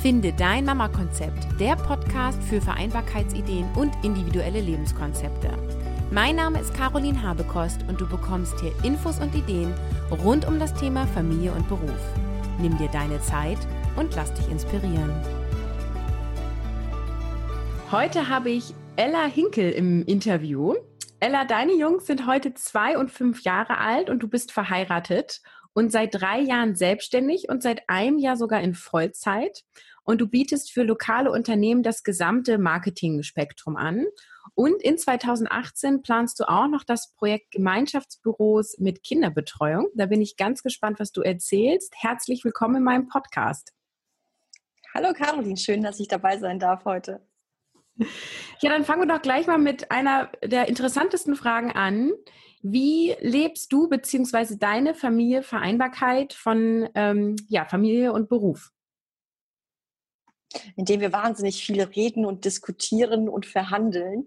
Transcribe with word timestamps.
Finde 0.00 0.32
dein 0.32 0.64
Mama-Konzept, 0.64 1.60
der 1.60 1.76
Podcast 1.76 2.42
für 2.44 2.62
Vereinbarkeitsideen 2.62 3.68
und 3.76 3.92
individuelle 4.02 4.62
Lebenskonzepte. 4.62 5.50
Mein 6.10 6.36
Name 6.36 6.58
ist 6.58 6.72
Caroline 6.72 7.22
Habekost 7.22 7.84
und 7.86 8.00
du 8.00 8.08
bekommst 8.08 8.58
hier 8.60 8.72
Infos 8.82 9.20
und 9.20 9.34
Ideen 9.34 9.74
rund 10.10 10.48
um 10.48 10.58
das 10.58 10.72
Thema 10.72 11.06
Familie 11.08 11.52
und 11.52 11.68
Beruf. 11.68 12.00
Nimm 12.58 12.78
dir 12.78 12.88
deine 12.88 13.20
Zeit 13.20 13.58
und 13.96 14.16
lass 14.16 14.32
dich 14.32 14.50
inspirieren. 14.50 15.12
Heute 17.92 18.30
habe 18.30 18.48
ich 18.48 18.74
Ella 18.96 19.26
Hinkel 19.26 19.70
im 19.70 20.02
Interview. 20.06 20.76
Ella, 21.18 21.44
deine 21.44 21.74
Jungs 21.74 22.06
sind 22.06 22.26
heute 22.26 22.54
zwei 22.54 22.96
und 22.96 23.10
fünf 23.10 23.42
Jahre 23.42 23.76
alt 23.76 24.08
und 24.08 24.20
du 24.20 24.28
bist 24.28 24.50
verheiratet 24.50 25.42
und 25.72 25.92
seit 25.92 26.14
drei 26.14 26.40
Jahren 26.40 26.74
selbstständig 26.74 27.48
und 27.48 27.62
seit 27.62 27.88
einem 27.88 28.18
Jahr 28.18 28.36
sogar 28.36 28.60
in 28.60 28.74
Vollzeit 28.74 29.64
und 30.04 30.20
du 30.20 30.26
bietest 30.26 30.72
für 30.72 30.82
lokale 30.82 31.30
Unternehmen 31.30 31.82
das 31.82 32.02
gesamte 32.02 32.58
Marketing-Spektrum 32.58 33.76
an. 33.76 34.06
Und 34.54 34.82
in 34.82 34.98
2018 34.98 36.02
planst 36.02 36.40
du 36.40 36.48
auch 36.48 36.66
noch 36.66 36.84
das 36.84 37.14
Projekt 37.14 37.52
Gemeinschaftsbüros 37.52 38.78
mit 38.78 39.02
Kinderbetreuung. 39.02 39.88
Da 39.94 40.06
bin 40.06 40.20
ich 40.20 40.36
ganz 40.36 40.62
gespannt, 40.62 40.98
was 40.98 41.12
du 41.12 41.22
erzählst. 41.22 41.94
Herzlich 41.96 42.44
willkommen 42.44 42.76
in 42.76 42.82
meinem 42.82 43.08
Podcast. 43.08 43.72
Hallo 44.92 45.12
Caroline, 45.12 45.56
schön, 45.56 45.82
dass 45.82 46.00
ich 46.00 46.08
dabei 46.08 46.38
sein 46.38 46.58
darf 46.58 46.84
heute. 46.84 47.24
Ja, 48.60 48.70
dann 48.70 48.84
fangen 48.84 49.02
wir 49.02 49.14
doch 49.14 49.22
gleich 49.22 49.46
mal 49.46 49.58
mit 49.58 49.90
einer 49.90 50.32
der 50.42 50.68
interessantesten 50.68 51.36
Fragen 51.36 51.70
an. 51.70 52.12
Wie 52.62 53.16
lebst 53.20 53.72
du 53.72 53.88
bzw. 53.88 54.56
deine 54.56 54.94
Familie 54.94 55.42
Vereinbarkeit 55.42 56.32
von 56.32 56.88
ähm, 56.94 57.36
ja, 57.48 57.64
Familie 57.64 58.12
und 58.12 58.28
Beruf? 58.28 58.70
indem 60.76 61.00
wir 61.00 61.12
wahnsinnig 61.12 61.64
viel 61.64 61.80
reden 61.82 62.24
und 62.24 62.44
diskutieren 62.44 63.28
und 63.28 63.46
verhandeln. 63.46 64.26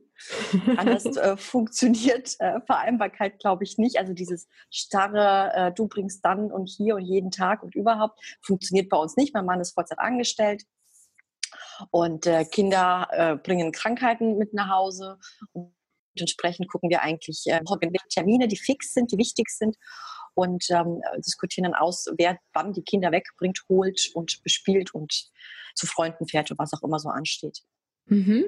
Anders 0.78 1.06
äh, 1.06 1.36
funktioniert 1.38 2.36
äh, 2.40 2.62
Vereinbarkeit, 2.62 3.40
glaube 3.40 3.64
ich, 3.64 3.78
nicht. 3.78 3.98
Also 3.98 4.14
dieses 4.14 4.48
starre, 4.70 5.52
äh, 5.54 5.72
du 5.74 5.88
bringst 5.88 6.24
dann 6.24 6.52
und 6.52 6.68
hier 6.68 6.96
und 6.96 7.04
jeden 7.04 7.32
Tag 7.32 7.64
und 7.64 7.76
überhaupt, 7.76 8.20
funktioniert 8.42 8.90
bei 8.90 8.98
uns 8.98 9.18
nicht. 9.18 9.34
Mein 9.34 9.46
Mann 9.46 9.60
ist 9.60 9.74
Vollzeit 9.74 10.00
angestellt 10.00 10.64
und 11.92 12.26
äh, 12.26 12.46
Kinder 12.46 13.08
äh, 13.12 13.36
bringen 13.36 13.72
Krankheiten 13.72 14.38
mit 14.38 14.54
nach 14.54 14.70
Hause. 14.70 15.20
Und 15.52 15.74
entsprechend 16.22 16.70
gucken 16.70 16.90
wir 16.90 17.02
eigentlich 17.02 17.44
äh, 17.48 17.60
Termine, 18.10 18.48
die 18.48 18.58
fix 18.58 18.94
sind, 18.94 19.12
die 19.12 19.18
wichtig 19.18 19.50
sind 19.50 19.76
und 20.36 20.66
ähm, 20.70 21.02
diskutieren 21.18 21.72
dann 21.72 21.80
aus, 21.80 22.06
wer 22.18 22.38
wann 22.54 22.74
die 22.74 22.84
Kinder 22.84 23.12
wegbringt, 23.12 23.60
holt 23.70 24.10
und 24.14 24.42
bespielt 24.44 24.94
und 24.94 25.32
zu 25.76 25.88
Freunden 25.88 26.28
fährt 26.28 26.52
und 26.52 26.60
was 26.60 26.74
auch 26.74 26.84
immer 26.84 27.00
so 27.00 27.10
ansteht. 27.10 27.60
Mhm. 28.06 28.46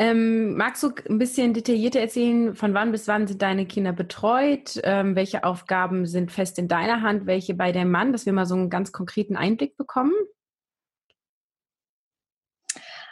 Ähm, 0.00 0.56
magst 0.56 0.82
du 0.84 0.92
ein 1.08 1.18
bisschen 1.18 1.54
detaillierter 1.54 1.98
erzählen, 1.98 2.54
von 2.54 2.72
wann 2.72 2.92
bis 2.92 3.08
wann 3.08 3.26
sind 3.26 3.42
deine 3.42 3.66
Kinder 3.66 3.92
betreut? 3.92 4.80
Ähm, 4.84 5.16
welche 5.16 5.42
Aufgaben 5.42 6.06
sind 6.06 6.30
fest 6.30 6.58
in 6.58 6.68
deiner 6.68 7.02
Hand, 7.02 7.26
welche 7.26 7.54
bei 7.54 7.72
deinem 7.72 7.90
Mann, 7.90 8.12
dass 8.12 8.24
wir 8.24 8.32
mal 8.32 8.46
so 8.46 8.54
einen 8.54 8.70
ganz 8.70 8.92
konkreten 8.92 9.36
Einblick 9.36 9.76
bekommen? 9.76 10.12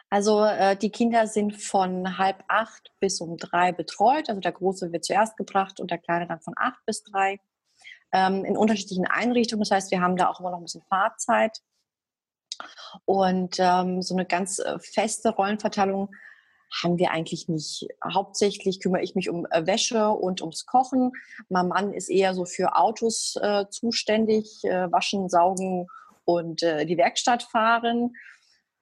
Also 0.09 0.45
äh, 0.45 0.77
die 0.77 0.91
Kinder 0.91 1.27
sind 1.27 1.61
von 1.61 2.19
halb 2.19 2.45
acht 2.49 2.93
bis 3.01 3.21
um 3.21 3.37
drei 3.37 3.73
betreut. 3.73 4.29
Also 4.29 4.41
der 4.41 4.53
Große 4.53 4.93
wird 4.93 5.05
zuerst 5.05 5.37
gebracht 5.37 5.81
und 5.81 5.91
der 5.91 5.99
Kleine 5.99 6.27
dann 6.27 6.41
von 6.41 6.55
acht 6.57 6.85
bis 6.87 7.03
drei 7.03 7.41
ähm, 8.13 8.45
in 8.45 8.57
unterschiedlichen 8.57 9.07
Einrichtungen. 9.07 9.61
Das 9.61 9.71
heißt, 9.71 9.91
wir 9.91 10.01
haben 10.01 10.17
da 10.17 10.29
auch 10.29 10.41
immer 10.41 10.51
noch 10.51 10.59
ein 10.59 10.65
bisschen 10.65 10.85
Fahrzeit. 10.89 11.59
Und 13.05 13.57
ähm, 13.59 14.01
so 14.01 14.15
eine 14.15 14.25
ganz 14.25 14.59
äh, 14.59 14.79
feste 14.79 15.31
Rollenverteilung 15.31 16.11
haben 16.83 16.99
wir 16.99 17.11
eigentlich 17.11 17.49
nicht. 17.49 17.87
Hauptsächlich 18.05 18.81
kümmere 18.81 19.03
ich 19.03 19.15
mich 19.15 19.29
um 19.29 19.47
äh, 19.51 19.67
Wäsche 19.67 20.11
und 20.11 20.41
ums 20.41 20.67
Kochen. 20.67 21.13
Mein 21.49 21.69
Mann 21.69 21.93
ist 21.93 22.09
eher 22.09 22.35
so 22.35 22.45
für 22.45 22.77
Autos 22.77 23.37
äh, 23.41 23.67
zuständig, 23.69 24.65
äh, 24.65 24.91
waschen, 24.91 25.29
saugen 25.29 25.87
und 26.25 26.63
äh, 26.63 26.87
die 26.87 26.97
Werkstatt 26.97 27.43
fahren. 27.43 28.15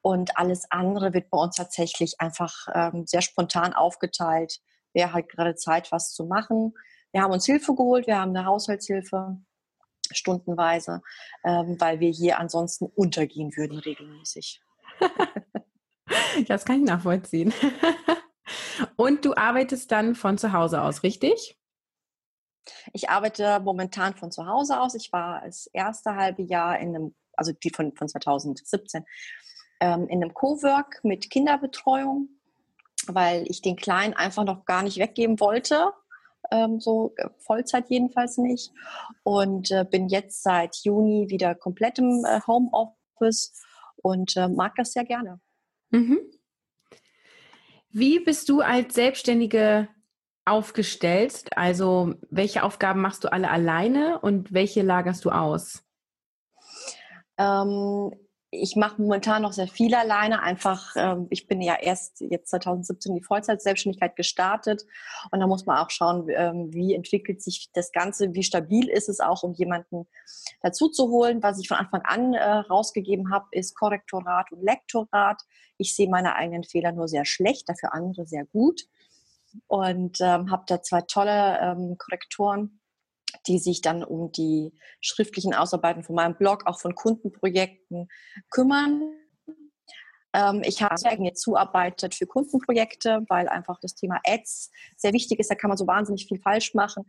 Und 0.05 0.37
alles 0.37 0.67
andere 0.69 1.15
wird 1.15 1.31
bei 1.31 1.39
uns 1.39 1.55
tatsächlich 1.55 2.21
einfach 2.21 2.67
ähm, 2.75 3.07
sehr 3.07 3.23
spontan 3.23 3.73
aufgeteilt. 3.73 4.59
Wer 4.93 5.13
hat 5.13 5.29
gerade 5.29 5.55
Zeit, 5.55 5.91
was 5.91 6.13
zu 6.13 6.25
machen? 6.25 6.75
Wir 7.11 7.23
haben 7.23 7.31
uns 7.31 7.47
Hilfe 7.47 7.73
geholt, 7.73 8.05
wir 8.05 8.19
haben 8.19 8.29
eine 8.29 8.45
Haushaltshilfe 8.45 9.41
stundenweise, 10.11 11.01
ähm, 11.43 11.77
weil 11.79 11.99
wir 12.01 12.11
hier 12.11 12.37
ansonsten 12.37 12.85
untergehen 12.85 13.57
würden 13.57 13.79
regelmäßig. 13.79 14.61
das 16.47 16.65
kann 16.65 16.81
ich 16.81 16.85
nachvollziehen. 16.85 17.51
Und 18.97 19.25
du 19.25 19.33
arbeitest 19.35 19.91
dann 19.91 20.13
von 20.13 20.37
zu 20.37 20.53
Hause 20.53 20.83
aus, 20.83 21.01
richtig? 21.01 21.57
Ich 22.93 23.09
arbeite 23.09 23.59
momentan 23.59 24.13
von 24.13 24.31
zu 24.31 24.45
Hause 24.45 24.79
aus. 24.79 24.93
Ich 24.93 25.11
war 25.11 25.41
das 25.43 25.65
erste 25.73 26.13
halbe 26.13 26.43
Jahr 26.43 26.77
in 26.77 26.89
einem, 26.89 27.15
also 27.33 27.53
die 27.53 27.71
von, 27.71 27.95
von 27.95 28.07
2017, 28.07 29.03
ähm, 29.79 30.07
in 30.07 30.23
einem 30.23 30.33
Cowork 30.33 31.03
mit 31.03 31.29
Kinderbetreuung, 31.29 32.29
weil 33.07 33.43
ich 33.47 33.61
den 33.61 33.75
Kleinen 33.75 34.13
einfach 34.13 34.43
noch 34.43 34.65
gar 34.65 34.83
nicht 34.83 34.97
weggeben 34.97 35.39
wollte 35.39 35.93
ähm, 36.51 36.79
so 36.79 37.13
äh, 37.17 37.29
Vollzeit 37.37 37.89
jedenfalls 37.89 38.37
nicht. 38.37 38.71
Und 39.23 39.71
äh, 39.71 39.85
bin 39.89 40.07
jetzt 40.09 40.43
seit 40.43 40.77
Juni 40.83 41.29
wieder 41.29 41.55
komplett 41.55 41.99
im 41.99 42.25
äh, 42.25 42.39
Homeoffice 42.45 43.53
und 43.97 44.35
äh, 44.37 44.47
mag 44.47 44.75
das 44.75 44.93
sehr 44.93 45.05
gerne. 45.05 45.39
Mhm. 45.91 46.19
Wie 47.89 48.19
bist 48.19 48.49
du 48.49 48.61
als 48.61 48.93
Selbstständige 48.93 49.87
aufgestellt? 50.43 51.55
Also 51.55 52.15
welche 52.29 52.63
Aufgaben 52.63 53.01
machst 53.01 53.23
du 53.23 53.31
alle 53.31 53.49
alleine 53.49 54.19
und 54.19 54.53
welche 54.53 54.81
lagerst 54.81 55.23
du 55.25 55.31
aus? 55.31 55.83
Ähm, 57.37 58.11
ich 58.61 58.75
mache 58.75 59.01
momentan 59.01 59.41
noch 59.41 59.53
sehr 59.53 59.67
viel 59.67 59.93
alleine. 59.95 60.41
Einfach, 60.41 60.95
ähm, 60.95 61.27
ich 61.29 61.47
bin 61.47 61.61
ja 61.61 61.75
erst 61.79 62.21
jetzt 62.21 62.49
2017 62.49 63.15
die 63.15 63.23
Vollzeitselbstständigkeit 63.23 64.15
gestartet 64.15 64.85
und 65.31 65.39
da 65.39 65.47
muss 65.47 65.65
man 65.65 65.77
auch 65.77 65.89
schauen, 65.89 66.27
ähm, 66.29 66.73
wie 66.73 66.93
entwickelt 66.93 67.41
sich 67.41 67.69
das 67.73 67.91
Ganze, 67.91 68.33
wie 68.33 68.43
stabil 68.43 68.89
ist 68.89 69.09
es 69.09 69.19
auch, 69.19 69.43
um 69.43 69.53
jemanden 69.53 70.07
dazu 70.61 70.89
zu 70.89 71.09
holen. 71.09 71.43
Was 71.43 71.59
ich 71.59 71.67
von 71.67 71.77
Anfang 71.77 72.01
an 72.03 72.33
äh, 72.33 72.43
rausgegeben 72.43 73.31
habe, 73.31 73.45
ist 73.51 73.75
Korrektorat 73.75 74.51
und 74.51 74.63
Lektorat. 74.63 75.41
Ich 75.77 75.95
sehe 75.95 76.09
meine 76.09 76.35
eigenen 76.35 76.63
Fehler 76.63 76.91
nur 76.91 77.07
sehr 77.07 77.25
schlecht, 77.25 77.69
dafür 77.69 77.93
andere 77.93 78.25
sehr 78.25 78.45
gut 78.45 78.83
und 79.67 80.19
ähm, 80.21 80.51
habe 80.51 80.63
da 80.67 80.81
zwei 80.81 81.01
tolle 81.01 81.59
ähm, 81.61 81.95
Korrektoren 81.97 82.79
die 83.47 83.59
sich 83.59 83.81
dann 83.81 84.03
um 84.03 84.31
die 84.31 84.73
schriftlichen 85.01 85.53
Ausarbeiten 85.53 86.03
von 86.03 86.15
meinem 86.15 86.35
Blog, 86.35 86.65
auch 86.65 86.79
von 86.79 86.95
Kundenprojekten 86.95 88.07
kümmern. 88.49 89.01
Ähm, 90.33 90.61
ich 90.65 90.81
habe 90.81 90.95
jetzt 91.23 91.41
zuarbeitet 91.41 92.15
für 92.15 92.27
Kundenprojekte, 92.27 93.25
weil 93.29 93.47
einfach 93.47 93.79
das 93.79 93.95
Thema 93.95 94.19
Ads 94.25 94.71
sehr 94.97 95.13
wichtig 95.13 95.39
ist. 95.39 95.49
Da 95.49 95.55
kann 95.55 95.69
man 95.69 95.77
so 95.77 95.87
wahnsinnig 95.87 96.27
viel 96.27 96.39
falsch 96.39 96.73
machen. 96.73 97.05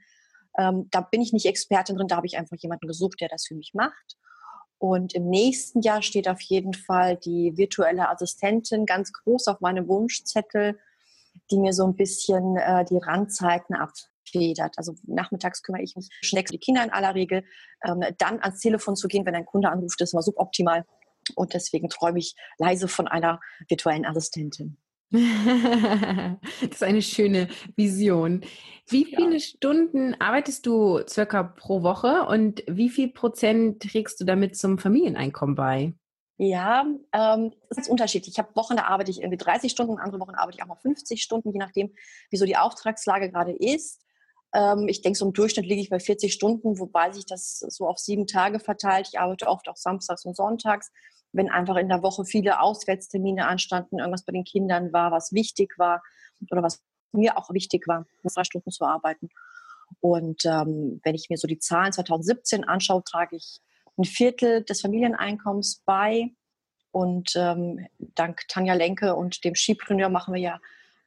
Ähm, 0.59 0.89
da 0.91 1.01
bin 1.01 1.21
ich 1.21 1.33
nicht 1.33 1.47
Expertin 1.47 1.97
drin, 1.97 2.09
da 2.09 2.17
habe 2.17 2.27
ich 2.27 2.39
einfach 2.39 2.57
jemanden 2.59 2.87
gesucht, 2.87 3.21
der 3.21 3.29
das 3.29 3.47
für 3.47 3.55
mich 3.55 3.75
macht. 3.75 4.17
Und 4.79 5.15
im 5.15 5.29
nächsten 5.29 5.81
Jahr 5.81 6.03
steht 6.03 6.29
auf 6.29 6.41
jeden 6.43 6.75
Fall 6.75 7.17
die 7.17 7.57
virtuelle 7.57 8.09
Assistentin 8.09 8.87
ganz 8.87 9.13
groß 9.13 9.49
auf 9.49 9.61
meinem 9.61 9.89
Wunschzettel, 9.89 10.79
die 11.51 11.59
mir 11.59 11.73
so 11.73 11.87
ein 11.87 11.97
bisschen 11.97 12.57
äh, 12.57 12.85
die 12.85 12.99
Randzeiten 12.99 13.75
ab 13.75 13.93
abfedert. 14.27 14.75
Also 14.77 14.95
nachmittags 15.05 15.63
kümmere 15.63 15.83
ich 15.83 15.97
mich 15.97 16.09
schnell 16.23 16.43
um 16.43 16.53
die 16.53 16.59
Kinder 16.59 16.85
in 16.85 16.91
aller 16.91 17.15
Regel. 17.15 17.45
Ähm, 17.85 18.03
dann 18.19 18.41
ans 18.41 18.61
Telefon 18.61 18.97
zu 18.97 19.09
gehen, 19.09 19.27
wenn 19.27 19.35
ein 19.35 19.47
Kunde 19.47 19.71
anruft, 19.71 20.01
ist 20.01 20.13
immer 20.13 20.23
suboptimal. 20.23 20.85
Und 21.35 21.55
deswegen 21.55 21.89
träume 21.89 22.19
ich 22.19 22.35
leise 22.59 22.89
von 22.89 23.09
einer 23.09 23.41
virtuellen 23.69 24.07
Assistentin. 24.07 24.77
das 25.11 26.71
ist 26.71 26.83
eine 26.83 27.03
schöne 27.03 27.49
Vision. 27.77 28.43
Wie 28.89 29.05
viele 29.05 29.35
ja. 29.35 29.41
Stunden 29.41 30.21
arbeitest 30.21 30.67
du 30.67 31.01
circa 31.09 31.45
pro 31.45 31.83
Woche 31.83 32.27
und 32.27 32.65
wie 32.67 32.91
viel 32.91 33.09
Prozent 33.13 33.83
trägst 33.83 34.21
du 34.21 34.25
damit 34.25 34.57
zum 34.57 34.79
Familieneinkommen 34.79 35.55
bei? 35.55 35.95
Ja, 36.39 36.85
ähm, 37.13 37.55
das 37.71 37.79
ist 37.79 37.89
unterschiedlich. 37.89 38.35
Ich 38.35 38.39
habe 38.39 38.55
Wochen, 38.57 38.77
da 38.77 38.85
arbeite 38.85 39.11
ich 39.11 39.21
irgendwie 39.21 39.39
30 39.39 39.73
Stunden, 39.73 39.99
andere 39.99 40.21
Wochen 40.21 40.35
arbeite 40.35 40.59
ich 40.59 40.63
auch 40.63 40.69
mal 40.69 40.77
50 40.77 41.23
Stunden, 41.23 41.51
je 41.51 41.59
nachdem, 41.59 41.95
wieso 42.31 42.45
die 42.45 42.59
Auftragslage 42.59 43.31
gerade 43.31 43.53
ist. 43.53 44.03
Ähm, 44.57 44.89
ich 44.89 45.03
denke, 45.03 45.19
so 45.19 45.27
im 45.27 45.35
Durchschnitt 45.35 45.67
liege 45.67 45.83
ich 45.83 45.91
bei 45.91 46.01
40 46.01 46.33
Stunden, 46.33 46.79
wobei 46.79 47.13
sich 47.13 47.27
das 47.27 47.59
so 47.59 47.87
auf 47.87 47.99
sieben 47.99 48.27
Tage 48.27 48.59
verteilt. 48.59 49.09
Ich 49.13 49.21
arbeite 49.21 49.49
oft 49.49 49.69
auch 49.69 49.77
samstags 49.77 50.25
und 50.25 50.35
sonntags, 50.35 50.91
wenn 51.33 51.51
einfach 51.51 51.77
in 51.77 51.91
der 51.91 52.03
Woche 52.03 52.25
viele 52.25 52.61
Auswärtstermine 52.61 53.47
anstanden, 53.47 53.99
irgendwas 53.99 54.25
bei 54.25 54.33
den 54.33 54.45
Kindern 54.45 54.95
war, 54.95 55.13
was 55.13 55.33
wichtig 55.33 55.79
war 55.79 56.03
oder 56.51 56.63
was 56.63 56.83
mir 57.13 57.37
auch 57.37 57.51
wichtig 57.51 57.87
war, 57.87 58.07
drei 58.25 58.45
Stunden 58.45 58.71
zu 58.71 58.85
arbeiten. 58.85 59.29
Und 60.01 60.45
ähm, 60.47 61.01
wenn 61.05 61.15
ich 61.15 61.29
mir 61.29 61.37
so 61.37 61.47
die 61.47 61.59
Zahlen 61.59 61.93
2017 61.93 62.65
anschaue, 62.65 63.05
trage 63.05 63.37
ich 63.37 63.61
ein 63.99 64.05
Viertel 64.05 64.65
des 64.65 64.81
Familieneinkommens 64.81 65.83
bei. 65.85 66.31
Und 66.93 67.35
ähm, 67.37 67.87
dank 67.99 68.49
Tanja 68.49 68.73
Lenke 68.73 69.15
und 69.15 69.45
dem 69.45 69.55
Skipreneur 69.55 70.09
machen 70.09 70.33
wir 70.33 70.41
ja 70.41 70.61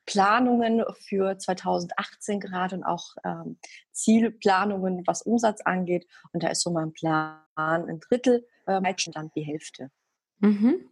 Planungen 0.10 0.84
für 1.08 1.38
2018 1.38 2.40
gerade 2.40 2.78
und 2.78 2.84
auch 2.84 3.16
ähm, 3.24 3.58
Zielplanungen, 3.92 5.04
was 5.06 5.22
Umsatz 5.22 5.62
angeht. 5.62 6.08
Und 6.34 6.42
da 6.42 6.48
ist 6.48 6.62
so 6.62 6.72
mein 6.72 6.94
Plan 6.94 7.38
ein 7.56 8.00
Drittel, 8.00 8.48
äh, 8.66 8.82
dann 9.14 9.32
die 9.36 9.44
Hälfte. 9.44 9.92
Mhm. 10.40 10.90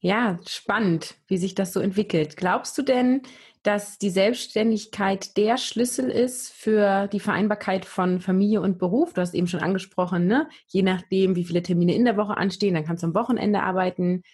Ja, 0.00 0.40
spannend, 0.48 1.14
wie 1.28 1.36
sich 1.36 1.54
das 1.54 1.72
so 1.72 1.78
entwickelt. 1.78 2.36
Glaubst 2.36 2.76
du 2.76 2.82
denn, 2.82 3.22
dass 3.62 3.98
die 3.98 4.10
Selbstständigkeit 4.10 5.36
der 5.36 5.56
Schlüssel 5.56 6.10
ist 6.10 6.52
für 6.52 7.06
die 7.06 7.20
Vereinbarkeit 7.20 7.84
von 7.84 8.18
Familie 8.18 8.62
und 8.62 8.80
Beruf? 8.80 9.12
Du 9.12 9.20
hast 9.20 9.32
eben 9.32 9.46
schon 9.46 9.60
angesprochen, 9.60 10.26
ne? 10.26 10.48
je 10.66 10.82
nachdem, 10.82 11.36
wie 11.36 11.44
viele 11.44 11.62
Termine 11.62 11.94
in 11.94 12.04
der 12.04 12.16
Woche 12.16 12.36
anstehen, 12.36 12.74
dann 12.74 12.84
kannst 12.84 13.04
du 13.04 13.06
am 13.06 13.14
Wochenende 13.14 13.62
arbeiten. 13.62 14.24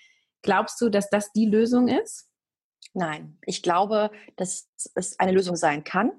Glaubst 0.41 0.81
du, 0.81 0.89
dass 0.89 1.11
das 1.11 1.33
die 1.33 1.45
Lösung 1.45 1.89
ist? 1.89 2.28
Nein, 2.95 3.39
ich 3.45 3.63
glaube, 3.63 4.11
dass 4.37 4.69
es 4.95 5.19
eine 5.19 5.33
Lösung 5.33 5.57
sein 5.57 5.85
kann, 5.85 6.13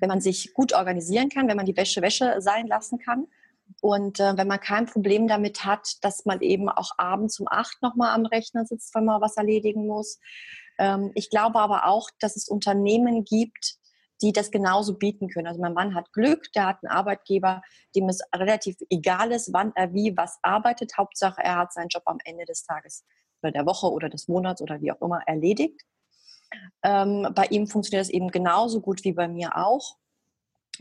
wenn 0.00 0.08
man 0.08 0.20
sich 0.20 0.54
gut 0.54 0.72
organisieren 0.72 1.28
kann, 1.28 1.48
wenn 1.48 1.56
man 1.56 1.66
die 1.66 1.76
Wäsche 1.76 2.02
Wäsche 2.02 2.40
sein 2.40 2.66
lassen 2.66 2.98
kann 2.98 3.26
und 3.80 4.20
äh, 4.20 4.36
wenn 4.36 4.48
man 4.48 4.60
kein 4.60 4.86
Problem 4.86 5.26
damit 5.26 5.64
hat, 5.64 6.02
dass 6.02 6.24
man 6.24 6.40
eben 6.40 6.68
auch 6.68 6.92
abends 6.98 7.40
um 7.40 7.46
acht 7.50 7.80
nochmal 7.82 8.14
am 8.14 8.26
Rechner 8.26 8.64
sitzt, 8.64 8.94
wenn 8.94 9.04
man 9.04 9.20
was 9.20 9.36
erledigen 9.36 9.86
muss. 9.86 10.18
Ähm, 10.78 11.12
ich 11.14 11.30
glaube 11.30 11.58
aber 11.58 11.86
auch, 11.86 12.08
dass 12.20 12.36
es 12.36 12.48
Unternehmen 12.48 13.24
gibt, 13.24 13.76
die 14.22 14.32
das 14.32 14.50
genauso 14.50 14.94
bieten 14.94 15.28
können. 15.28 15.46
Also 15.46 15.60
mein 15.60 15.74
Mann 15.74 15.94
hat 15.94 16.12
Glück, 16.12 16.50
der 16.54 16.66
hat 16.66 16.78
einen 16.82 16.90
Arbeitgeber, 16.90 17.62
dem 17.94 18.08
es 18.08 18.20
relativ 18.34 18.76
egal 18.88 19.32
ist, 19.32 19.52
wann 19.52 19.72
er 19.74 19.92
wie 19.92 20.16
was 20.16 20.38
arbeitet. 20.42 20.96
Hauptsache, 20.96 21.42
er 21.42 21.56
hat 21.56 21.72
seinen 21.72 21.88
Job 21.88 22.02
am 22.06 22.18
Ende 22.24 22.44
des 22.46 22.64
Tages 22.64 23.04
oder 23.42 23.52
der 23.52 23.66
Woche 23.66 23.90
oder 23.90 24.08
des 24.08 24.28
Monats 24.28 24.62
oder 24.62 24.80
wie 24.80 24.90
auch 24.92 25.00
immer 25.02 25.20
erledigt. 25.26 25.82
Ähm, 26.82 27.28
bei 27.34 27.46
ihm 27.46 27.66
funktioniert 27.66 28.02
das 28.02 28.10
eben 28.10 28.30
genauso 28.30 28.80
gut 28.80 29.04
wie 29.04 29.12
bei 29.12 29.28
mir 29.28 29.56
auch. 29.56 29.96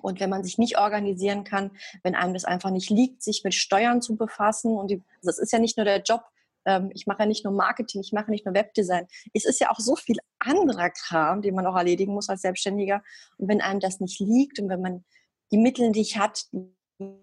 Und 0.02 0.20
wenn 0.20 0.30
man 0.30 0.44
sich 0.44 0.58
nicht 0.58 0.78
organisieren 0.78 1.44
kann, 1.44 1.72
wenn 2.04 2.16
einem 2.16 2.34
das 2.34 2.46
einfach 2.46 2.70
nicht 2.70 2.90
liegt, 2.90 3.24
sich 3.24 3.44
mit 3.44 3.54
Steuern 3.54 4.02
zu 4.02 4.16
befassen, 4.16 4.76
und 4.76 4.92
die, 4.92 5.02
also 5.18 5.28
das 5.28 5.40
ist 5.40 5.54
ja 5.54 5.60
nicht 5.60 5.78
nur 5.78 5.86
der 5.86 6.02
Job, 6.02 6.24
ähm, 6.66 6.92
ich 6.94 7.08
mache 7.08 7.20
ja 7.20 7.26
nicht 7.26 7.46
nur 7.46 7.54
Marketing, 7.54 8.02
ich 8.02 8.12
mache 8.12 8.32
nicht 8.32 8.46
nur 8.46 8.56
Webdesign. 8.56 9.08
Es 9.34 9.46
ist 9.46 9.60
ja 9.60 9.72
auch 9.72 9.80
so 9.80 9.96
viel 9.96 10.18
anderer 10.40 10.90
Kram, 10.90 11.42
den 11.42 11.56
man 11.56 11.66
auch 11.66 11.76
erledigen 11.76 12.14
muss 12.14 12.30
als 12.30 12.42
Selbstständiger. 12.42 13.04
Und 13.38 13.48
wenn 13.48 13.62
einem 13.62 13.80
das 13.80 14.00
nicht 14.00 14.20
liegt 14.20 14.60
und 14.60 14.70
wenn 14.70 14.82
man 14.82 15.06
die 15.52 15.58
Mittel 15.58 15.92
nicht 15.92 16.18
hat, 16.18 16.46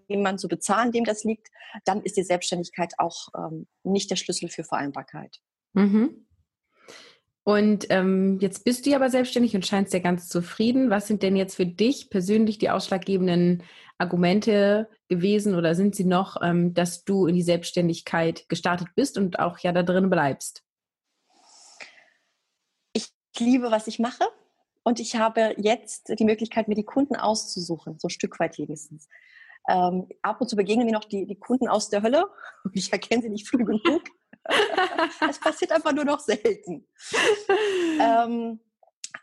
jemand 0.07 0.39
zu 0.39 0.47
bezahlen, 0.47 0.91
dem 0.91 1.03
das 1.03 1.23
liegt, 1.23 1.49
dann 1.85 2.01
ist 2.03 2.17
die 2.17 2.23
Selbstständigkeit 2.23 2.93
auch 2.99 3.29
ähm, 3.35 3.67
nicht 3.83 4.09
der 4.11 4.15
Schlüssel 4.15 4.49
für 4.49 4.63
Vereinbarkeit. 4.63 5.41
Mhm. 5.73 6.25
Und 7.45 7.87
ähm, 7.89 8.39
jetzt 8.39 8.63
bist 8.63 8.85
du 8.85 8.91
ja 8.91 8.95
aber 8.95 9.09
selbstständig 9.09 9.53
und 9.55 9.65
scheinst 9.65 9.93
ja 9.93 9.99
ganz 9.99 10.29
zufrieden. 10.29 10.89
Was 10.89 11.07
sind 11.07 11.23
denn 11.23 11.35
jetzt 11.35 11.55
für 11.55 11.65
dich 11.65 12.09
persönlich 12.09 12.57
die 12.57 12.69
ausschlaggebenden 12.69 13.63
Argumente 13.97 14.89
gewesen 15.09 15.55
oder 15.55 15.75
sind 15.75 15.93
sie 15.95 16.05
noch, 16.05 16.41
ähm, 16.41 16.73
dass 16.73 17.03
du 17.03 17.27
in 17.27 17.35
die 17.35 17.41
Selbstständigkeit 17.41 18.47
gestartet 18.47 18.87
bist 18.95 19.17
und 19.17 19.39
auch 19.39 19.59
ja 19.59 19.73
da 19.73 19.83
drin 19.83 20.09
bleibst? 20.09 20.63
Ich 22.93 23.09
liebe, 23.37 23.71
was 23.71 23.87
ich 23.87 23.99
mache 23.99 24.23
und 24.83 25.01
ich 25.01 25.17
habe 25.17 25.53
jetzt 25.57 26.13
die 26.17 26.25
Möglichkeit, 26.25 26.69
mir 26.69 26.75
die 26.75 26.85
Kunden 26.85 27.17
auszusuchen, 27.17 27.99
so 27.99 28.07
ein 28.07 28.11
Stück 28.11 28.39
weit 28.39 28.57
wenigstens. 28.57 29.09
Ähm, 29.67 30.07
ab 30.21 30.39
und 30.39 30.49
zu 30.49 30.55
begegnen 30.55 30.85
mir 30.85 30.93
noch 30.93 31.05
die, 31.05 31.25
die 31.25 31.39
Kunden 31.39 31.67
aus 31.67 31.89
der 31.89 32.03
Hölle 32.03 32.25
ich 32.73 32.91
erkenne 32.91 33.21
sie 33.21 33.29
nicht 33.29 33.49
früh 33.49 33.65
genug. 33.65 34.03
es 35.29 35.39
passiert 35.39 35.71
einfach 35.71 35.93
nur 35.93 36.05
noch 36.05 36.19
selten. 36.19 36.87
ähm, 37.99 38.59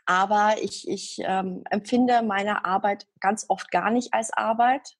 aber 0.05 0.55
ich, 0.61 0.87
ich 0.87 1.19
ähm, 1.23 1.63
empfinde 1.69 2.23
meine 2.23 2.65
Arbeit 2.65 3.07
ganz 3.19 3.45
oft 3.49 3.69
gar 3.71 3.91
nicht 3.91 4.13
als 4.13 4.31
Arbeit. 4.33 4.95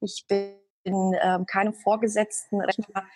Ich 0.00 0.24
bin 0.28 0.56
ähm, 0.84 1.46
keinem 1.46 1.74
Vorgesetzten 1.74 2.60
Rechner 2.60 3.06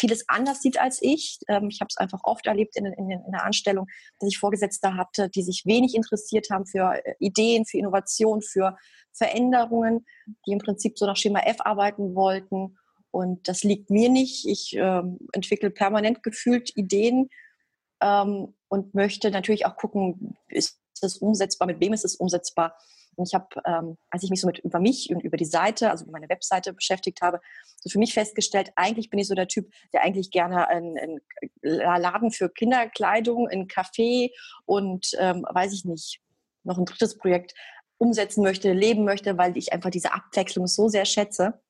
vieles 0.00 0.28
anders 0.28 0.62
sieht 0.62 0.80
als 0.80 1.00
ich. 1.02 1.40
Ähm, 1.48 1.68
ich 1.70 1.80
habe 1.80 1.88
es 1.88 1.96
einfach 1.96 2.20
oft 2.22 2.46
erlebt 2.46 2.76
in, 2.76 2.86
in, 2.86 3.10
in, 3.10 3.32
der 3.32 3.44
Anstellung, 3.44 3.86
dass 4.18 4.30
ich 4.30 4.38
Vorgesetzte 4.38 4.94
hatte, 4.94 5.28
die 5.28 5.42
sich 5.42 5.64
wenig 5.66 5.94
interessiert 5.94 6.48
haben 6.50 6.66
für 6.66 7.04
äh, 7.04 7.14
Ideen, 7.18 7.66
für 7.66 7.78
Innovation, 7.78 8.40
für 8.40 8.76
Veränderungen, 9.12 10.06
die 10.46 10.52
im 10.52 10.58
Prinzip 10.58 10.98
so 10.98 11.06
nach 11.06 11.16
Schema 11.16 11.40
F 11.40 11.56
arbeiten 11.60 12.14
wollten 12.14 12.76
und 13.10 13.48
das 13.48 13.62
liegt 13.62 13.90
mir 13.90 14.08
nicht. 14.08 14.46
Ich 14.46 14.74
ähm, 14.76 15.18
entwickle 15.32 15.70
permanent 15.70 16.22
gefühlt 16.22 16.76
Ideen 16.76 17.28
ähm, 18.00 18.54
und 18.68 18.94
möchte 18.94 19.30
natürlich 19.30 19.66
auch 19.66 19.76
gucken, 19.76 20.36
ist 20.48 20.80
das 21.00 21.18
umsetzbar, 21.18 21.66
mit 21.66 21.80
wem 21.80 21.92
ist 21.92 22.04
es 22.04 22.16
umsetzbar. 22.16 22.76
Und 23.16 23.26
ich 23.26 23.34
habe, 23.34 23.48
ähm, 23.66 23.98
als 24.10 24.22
ich 24.22 24.30
mich 24.30 24.40
so 24.40 24.46
mit 24.46 24.58
über 24.58 24.78
mich 24.78 25.10
und 25.10 25.22
über 25.24 25.36
die 25.36 25.44
Seite, 25.44 25.90
also 25.90 26.04
über 26.04 26.12
meine 26.12 26.28
Webseite 26.28 26.72
beschäftigt 26.72 27.20
habe, 27.20 27.40
so 27.80 27.90
für 27.90 27.98
mich 27.98 28.14
festgestellt, 28.14 28.70
eigentlich 28.76 29.10
bin 29.10 29.18
ich 29.18 29.26
so 29.26 29.34
der 29.34 29.48
Typ, 29.48 29.72
der 29.92 30.02
eigentlich 30.02 30.30
gerne 30.30 30.68
einen, 30.68 31.20
Laden 31.62 32.30
für 32.30 32.48
Kinderkleidung, 32.48 33.48
ein 33.48 33.66
Café 33.66 34.30
und 34.66 35.10
ähm, 35.18 35.44
weiß 35.50 35.72
ich 35.72 35.84
nicht, 35.84 36.20
noch 36.62 36.78
ein 36.78 36.84
drittes 36.84 37.18
Projekt 37.18 37.54
umsetzen 37.98 38.44
möchte, 38.44 38.72
leben 38.72 39.04
möchte, 39.04 39.36
weil 39.36 39.56
ich 39.56 39.72
einfach 39.72 39.90
diese 39.90 40.14
Abwechslung 40.14 40.68
so 40.68 40.88
sehr 40.88 41.04
schätze. 41.04 41.60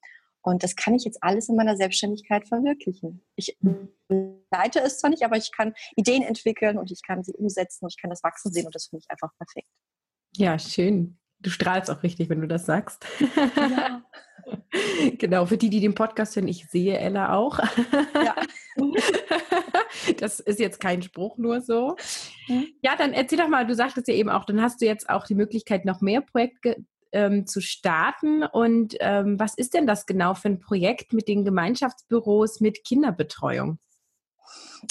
Und 0.42 0.62
das 0.62 0.76
kann 0.76 0.94
ich 0.94 1.04
jetzt 1.04 1.22
alles 1.22 1.48
in 1.48 1.56
meiner 1.56 1.76
Selbstständigkeit 1.76 2.46
verwirklichen. 2.46 3.22
Ich 3.34 3.56
leite 4.50 4.80
es 4.80 4.98
zwar 4.98 5.10
nicht, 5.10 5.24
aber 5.24 5.36
ich 5.36 5.52
kann 5.52 5.74
Ideen 5.96 6.22
entwickeln 6.22 6.78
und 6.78 6.90
ich 6.90 7.02
kann 7.02 7.22
sie 7.24 7.34
umsetzen 7.34 7.84
und 7.84 7.92
ich 7.92 8.00
kann 8.00 8.10
das 8.10 8.22
wachsen 8.22 8.52
sehen 8.52 8.66
und 8.66 8.74
das 8.74 8.86
finde 8.86 9.04
ich 9.04 9.10
einfach 9.10 9.30
perfekt. 9.36 9.68
Ja, 10.36 10.58
schön. 10.58 11.18
Du 11.40 11.50
strahlst 11.50 11.90
auch 11.90 12.02
richtig, 12.02 12.28
wenn 12.28 12.40
du 12.40 12.48
das 12.48 12.66
sagst. 12.66 13.06
Ja. 13.56 14.02
genau, 15.18 15.46
für 15.46 15.56
die, 15.56 15.70
die 15.70 15.80
den 15.80 15.94
Podcast 15.94 16.34
hören, 16.34 16.48
ich 16.48 16.66
sehe 16.68 16.98
Ella 16.98 17.34
auch. 17.34 17.60
Ja. 18.14 18.34
das 20.18 20.40
ist 20.40 20.58
jetzt 20.58 20.80
kein 20.80 21.02
Spruch, 21.02 21.38
nur 21.38 21.60
so. 21.60 21.96
Mhm. 22.48 22.68
Ja, 22.82 22.96
dann 22.96 23.12
erzähl 23.12 23.38
doch 23.38 23.48
mal, 23.48 23.66
du 23.66 23.74
sagtest 23.74 24.08
ja 24.08 24.14
eben 24.14 24.30
auch, 24.30 24.44
dann 24.44 24.60
hast 24.60 24.80
du 24.80 24.86
jetzt 24.86 25.08
auch 25.08 25.26
die 25.26 25.34
Möglichkeit, 25.34 25.84
noch 25.84 26.00
mehr 26.00 26.20
Projekte 26.22 26.76
ähm, 27.12 27.46
zu 27.46 27.60
starten. 27.60 28.42
Und 28.42 28.96
ähm, 29.00 29.38
was 29.38 29.54
ist 29.54 29.74
denn 29.74 29.86
das 29.86 30.06
genau 30.06 30.34
für 30.34 30.48
ein 30.48 30.60
Projekt 30.60 31.12
mit 31.12 31.28
den 31.28 31.44
Gemeinschaftsbüros 31.44 32.60
mit 32.60 32.84
Kinderbetreuung? 32.84 33.78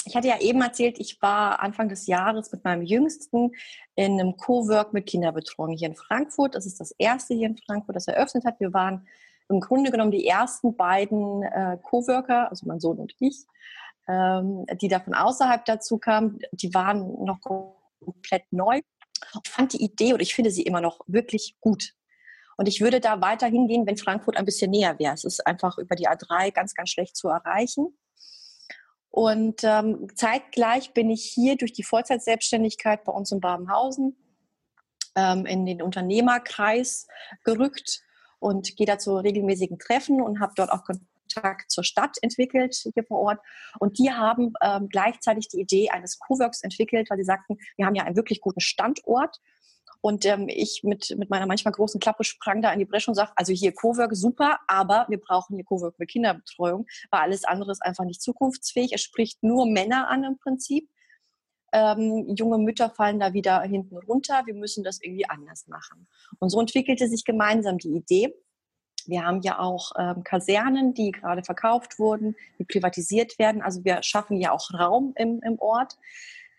Ich 0.04 0.14
hatte 0.14 0.28
ja 0.28 0.40
eben 0.40 0.60
erzählt, 0.60 0.98
ich 0.98 1.20
war 1.22 1.60
Anfang 1.60 1.88
des 1.88 2.06
Jahres 2.06 2.52
mit 2.52 2.64
meinem 2.64 2.82
Jüngsten 2.82 3.52
in 3.94 4.20
einem 4.20 4.36
Cowork 4.36 4.92
mit 4.92 5.06
Kinderbetreuung 5.06 5.72
hier 5.72 5.88
in 5.88 5.96
Frankfurt. 5.96 6.54
Das 6.54 6.66
ist 6.66 6.80
das 6.80 6.92
erste 6.98 7.34
hier 7.34 7.48
in 7.48 7.56
Frankfurt, 7.56 7.96
das 7.96 8.08
eröffnet 8.08 8.44
hat. 8.44 8.60
Wir 8.60 8.72
waren 8.72 9.06
im 9.48 9.60
Grunde 9.60 9.90
genommen 9.90 10.10
die 10.10 10.26
ersten 10.26 10.76
beiden 10.76 11.42
äh, 11.42 11.78
Coworker, 11.82 12.50
also 12.50 12.66
mein 12.66 12.80
Sohn 12.80 12.98
und 12.98 13.14
ich, 13.18 13.46
ähm, 14.06 14.66
die 14.80 14.88
da 14.88 15.00
von 15.00 15.14
außerhalb 15.14 15.64
dazu 15.64 15.98
kamen. 15.98 16.38
Die 16.52 16.72
waren 16.74 17.24
noch 17.24 17.40
komplett 17.40 18.44
neu. 18.50 18.80
Ich 19.44 19.50
fand 19.50 19.72
die 19.72 19.82
Idee 19.82 20.14
oder 20.14 20.22
ich 20.22 20.34
finde 20.34 20.50
sie 20.50 20.62
immer 20.62 20.80
noch 20.80 21.00
wirklich 21.06 21.56
gut. 21.60 21.94
Und 22.58 22.66
ich 22.66 22.80
würde 22.80 22.98
da 22.98 23.20
weiterhin 23.20 23.68
gehen, 23.68 23.86
wenn 23.86 23.96
Frankfurt 23.96 24.36
ein 24.36 24.44
bisschen 24.44 24.72
näher 24.72 24.98
wäre. 24.98 25.14
Es 25.14 25.22
ist 25.22 25.46
einfach 25.46 25.78
über 25.78 25.94
die 25.94 26.08
A3 26.08 26.52
ganz, 26.52 26.74
ganz 26.74 26.90
schlecht 26.90 27.16
zu 27.16 27.28
erreichen. 27.28 27.96
Und 29.10 29.62
ähm, 29.62 30.08
zeitgleich 30.16 30.92
bin 30.92 31.08
ich 31.08 31.24
hier 31.24 31.56
durch 31.56 31.72
die 31.72 31.84
Vollzeitselbstständigkeit 31.84 33.04
bei 33.04 33.12
uns 33.12 33.30
in 33.30 33.40
Babenhausen 33.40 34.16
ähm, 35.14 35.46
in 35.46 35.66
den 35.66 35.80
Unternehmerkreis 35.80 37.06
gerückt 37.44 38.02
und 38.40 38.76
gehe 38.76 38.86
da 38.86 38.98
zu 38.98 39.16
regelmäßigen 39.16 39.78
Treffen 39.78 40.20
und 40.20 40.40
habe 40.40 40.52
dort 40.56 40.72
auch 40.72 40.82
Kontakt 40.82 41.70
zur 41.70 41.84
Stadt 41.84 42.16
entwickelt 42.22 42.74
hier 42.74 43.04
vor 43.04 43.20
Ort. 43.20 43.40
Und 43.78 43.98
die 44.00 44.10
haben 44.10 44.52
ähm, 44.62 44.88
gleichzeitig 44.88 45.46
die 45.46 45.60
Idee 45.60 45.90
eines 45.90 46.18
Coworks 46.18 46.62
entwickelt, 46.62 47.08
weil 47.08 47.18
sie 47.18 47.24
sagten, 47.24 47.56
wir 47.76 47.86
haben 47.86 47.94
ja 47.94 48.02
einen 48.02 48.16
wirklich 48.16 48.40
guten 48.40 48.60
Standort 48.60 49.40
und 50.00 50.24
ähm, 50.26 50.48
ich 50.48 50.82
mit, 50.84 51.14
mit 51.18 51.30
meiner 51.30 51.46
manchmal 51.46 51.72
großen 51.72 52.00
Klappe 52.00 52.24
sprang 52.24 52.62
da 52.62 52.72
in 52.72 52.78
die 52.78 52.84
Bresche 52.84 53.10
und 53.10 53.14
sagte, 53.14 53.34
also 53.36 53.52
hier 53.52 53.72
Cowork 53.72 54.14
super, 54.14 54.58
aber 54.66 55.06
wir 55.08 55.18
brauchen 55.18 55.56
hier 55.56 55.64
Cowork 55.64 55.98
mit 55.98 56.10
Kinderbetreuung, 56.10 56.86
weil 57.10 57.20
alles 57.20 57.44
andere 57.44 57.72
ist 57.72 57.82
einfach 57.82 58.04
nicht 58.04 58.22
zukunftsfähig. 58.22 58.92
Es 58.92 59.02
spricht 59.02 59.42
nur 59.42 59.66
Männer 59.66 60.08
an 60.08 60.24
im 60.24 60.38
Prinzip. 60.38 60.88
Ähm, 61.72 62.34
junge 62.34 62.58
Mütter 62.58 62.90
fallen 62.90 63.20
da 63.20 63.34
wieder 63.34 63.60
hinten 63.62 63.98
runter. 63.98 64.42
Wir 64.46 64.54
müssen 64.54 64.84
das 64.84 65.02
irgendwie 65.02 65.28
anders 65.28 65.66
machen. 65.66 66.06
Und 66.38 66.50
so 66.50 66.60
entwickelte 66.60 67.08
sich 67.08 67.24
gemeinsam 67.24 67.78
die 67.78 67.90
Idee. 67.90 68.34
Wir 69.06 69.24
haben 69.24 69.40
ja 69.42 69.58
auch 69.58 69.92
ähm, 69.98 70.22
Kasernen, 70.22 70.94
die 70.94 71.12
gerade 71.12 71.42
verkauft 71.42 71.98
wurden, 71.98 72.36
die 72.58 72.64
privatisiert 72.64 73.38
werden. 73.38 73.62
Also 73.62 73.84
wir 73.84 74.02
schaffen 74.02 74.38
ja 74.38 74.52
auch 74.52 74.70
Raum 74.72 75.12
im, 75.16 75.40
im 75.42 75.58
Ort 75.58 75.96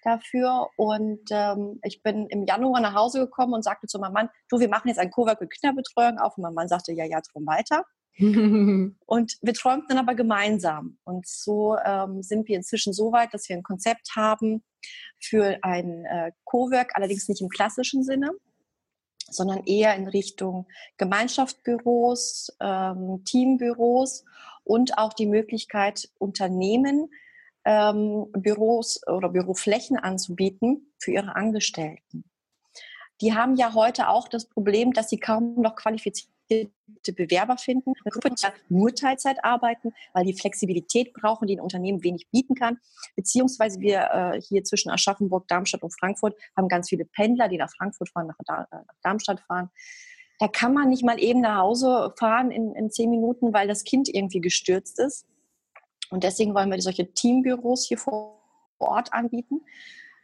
dafür. 0.04 0.68
Und 0.78 1.22
ähm, 1.32 1.80
ich 1.84 2.02
bin 2.04 2.28
im 2.28 2.46
Januar 2.46 2.82
nach 2.82 2.94
Hause 2.94 3.20
gekommen 3.20 3.54
und 3.54 3.64
sagte 3.64 3.88
zu 3.88 4.00
meinem 4.00 4.14
Mann, 4.14 4.30
du, 4.50 4.60
wir 4.60 4.70
machen 4.70 4.88
jetzt 4.88 5.00
ein 5.00 5.12
Cowork 5.12 5.42
mit 5.42 5.52
Kinderbetreuung 5.52 6.18
auf. 6.18 6.38
Und 6.38 6.44
mein 6.44 6.54
Mann 6.54 6.68
sagte, 6.68 6.94
ja, 6.94 7.06
ja, 7.06 7.22
drum 7.22 7.46
weiter. 7.46 7.86
und 8.20 9.38
wir 9.42 9.54
träumten 9.54 9.88
dann 9.90 9.98
aber 9.98 10.14
gemeinsam. 10.14 10.98
Und 11.06 11.26
so 11.28 11.78
ähm, 11.86 12.22
sind 12.22 12.48
wir 12.48 12.58
inzwischen 12.58 12.92
so 12.92 13.12
weit, 13.12 13.34
dass 13.34 13.48
wir 13.48 13.56
ein 13.56 13.64
Konzept 13.64 14.16
haben 14.16 14.64
für 15.22 15.58
ein 15.62 16.06
äh, 16.06 16.32
Cowork, 16.44 16.92
allerdings 16.96 17.30
nicht 17.30 17.42
im 17.42 17.50
klassischen 17.50 18.04
Sinne, 18.04 18.32
sondern 19.30 19.64
eher 19.66 19.96
in 19.96 20.08
Richtung 20.08 20.68
Gemeinschaftsbüros, 20.98 22.58
ähm, 22.60 23.24
Teambüros 23.26 24.26
und 24.64 24.98
auch 24.98 25.14
die 25.14 25.28
Möglichkeit, 25.28 26.10
Unternehmen 26.18 27.10
ähm, 27.70 28.26
Büros 28.32 29.00
oder 29.08 29.30
Büroflächen 29.30 29.96
anzubieten 29.96 30.92
für 30.98 31.12
ihre 31.12 31.36
Angestellten. 31.36 32.24
Die 33.22 33.36
haben 33.36 33.56
ja 33.58 33.76
heute 33.76 34.10
auch 34.10 34.28
das 34.28 34.46
Problem, 34.46 34.92
dass 34.92 35.10
sie 35.10 35.20
kaum 35.20 35.62
noch 35.62 35.76
qualifizierte 35.76 36.72
Bewerber 37.16 37.58
finden. 37.58 37.94
Wir 38.04 38.12
können 38.12 38.36
ja 38.40 38.52
nur 38.70 38.96
Teilzeit 38.96 39.46
arbeiten, 39.46 39.94
weil 40.14 40.26
die 40.26 40.34
Flexibilität 40.34 41.14
brauchen, 41.14 41.46
die 41.48 41.58
ein 41.58 41.62
Unternehmen 41.62 42.04
wenig 42.04 42.28
bieten 42.32 42.56
kann. 42.56 42.80
Beziehungsweise 43.16 43.80
wir 43.82 44.10
äh, 44.12 44.42
hier 44.42 44.64
zwischen 44.64 44.90
Aschaffenburg, 44.90 45.48
Darmstadt 45.48 45.84
und 45.84 45.94
Frankfurt 45.94 46.36
haben 46.58 46.70
ganz 46.70 46.90
viele 46.90 47.06
Pendler, 47.06 47.50
die 47.50 47.58
nach 47.58 47.70
Frankfurt 47.70 48.10
fahren, 48.10 48.28
nach, 48.28 48.40
äh, 48.40 48.64
nach 48.72 48.96
Darmstadt 49.04 49.42
fahren. 49.42 49.70
Da 50.40 50.48
kann 50.48 50.74
man 50.74 50.90
nicht 50.90 51.04
mal 51.04 51.20
eben 51.20 51.42
nach 51.42 51.58
Hause 51.58 52.14
fahren 52.18 52.50
in, 52.50 52.74
in 52.74 52.90
zehn 52.90 53.12
Minuten, 53.12 53.54
weil 53.54 53.68
das 53.68 53.84
Kind 53.84 54.10
irgendwie 54.10 54.42
gestürzt 54.42 54.98
ist. 54.98 55.28
Und 56.10 56.24
deswegen 56.24 56.54
wollen 56.56 56.72
wir 56.72 56.82
solche 56.82 57.14
Teambüros 57.14 57.86
hier 57.88 57.98
vor 57.98 58.40
Ort 58.80 59.14
anbieten. 59.14 59.62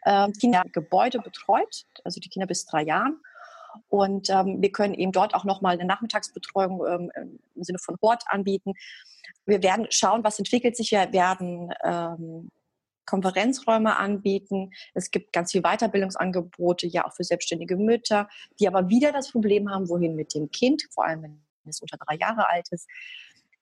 Ähm, 0.06 0.34
Kinder 0.34 0.64
Gebäude 0.72 1.20
betreut, 1.20 1.86
also 2.04 2.20
die 2.20 2.30
Kinder 2.30 2.48
bis 2.48 2.66
drei 2.66 2.84
Jahren. 2.84 3.20
Und 3.90 4.30
ähm, 4.30 4.62
wir 4.62 4.72
können 4.72 4.94
eben 4.94 5.12
dort 5.12 5.34
auch 5.34 5.44
nochmal 5.44 5.74
eine 5.74 5.86
Nachmittagsbetreuung 5.86 6.86
ähm, 6.88 7.40
im 7.56 7.64
Sinne 7.64 7.80
von 7.80 7.98
Hort 8.02 8.24
anbieten. 8.28 8.74
Wir 9.46 9.62
werden 9.62 9.88
schauen, 9.90 10.24
was 10.24 10.40
entwickelt 10.40 10.78
sich. 10.78 10.92
Wir 10.92 11.12
werden 11.12 11.74
ähm, 11.84 12.52
Konferenzräume 13.06 13.98
anbieten. 13.98 14.72
Es 14.94 15.12
gibt 15.12 15.34
ganz 15.34 15.52
viele 15.52 15.64
Weiterbildungsangebote, 15.64 16.88
ja 16.88 17.06
auch 17.06 17.14
für 17.14 17.24
selbstständige 17.24 17.76
Mütter, 17.76 18.28
die 18.60 18.68
aber 18.68 18.90
wieder 18.90 19.12
das 19.12 19.32
Problem 19.32 19.70
haben, 19.70 19.90
wohin 19.90 20.16
mit 20.16 20.34
dem 20.34 20.50
Kind, 20.52 20.84
vor 20.92 21.06
allem 21.06 21.24
wenn 21.24 21.40
es 21.66 21.82
unter 21.82 21.98
drei 21.98 22.16
Jahre 22.16 22.50
alt 22.50 22.70
ist, 22.72 22.88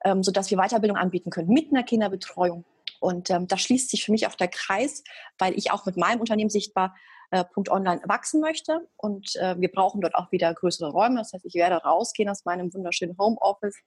ähm, 0.04 0.24
sodass 0.24 0.52
wir 0.52 0.58
Weiterbildung 0.58 0.98
anbieten 0.98 1.30
können 1.30 1.50
mit 1.50 1.72
einer 1.72 1.84
Kinderbetreuung. 1.84 2.66
Und 3.00 3.30
ähm, 3.30 3.48
da 3.48 3.58
schließt 3.58 3.90
sich 3.90 4.06
für 4.06 4.12
mich 4.12 4.28
auch 4.28 4.36
der 4.36 4.48
Kreis, 4.48 5.04
weil 5.38 5.58
ich 5.58 5.72
auch 5.72 5.86
mit 5.86 5.98
meinem 5.98 6.22
Unternehmen 6.22 6.50
sichtbar 6.50 6.96
äh, 7.32 7.44
Punkt 7.44 7.70
Online 7.70 8.02
wachsen 8.06 8.40
möchte. 8.40 8.88
Und 8.96 9.36
äh, 9.36 9.60
wir 9.60 9.70
brauchen 9.70 10.02
dort 10.02 10.16
auch 10.16 10.32
wieder 10.32 10.54
größere 10.54 10.92
Räume. 10.92 11.18
Das 11.18 11.34
heißt, 11.34 11.46
ich 11.46 11.56
werde 11.56 11.76
rausgehen 11.78 12.30
aus 12.30 12.46
meinem 12.46 12.74
wunderschönen 12.74 13.18
Homeoffice. 13.18 13.78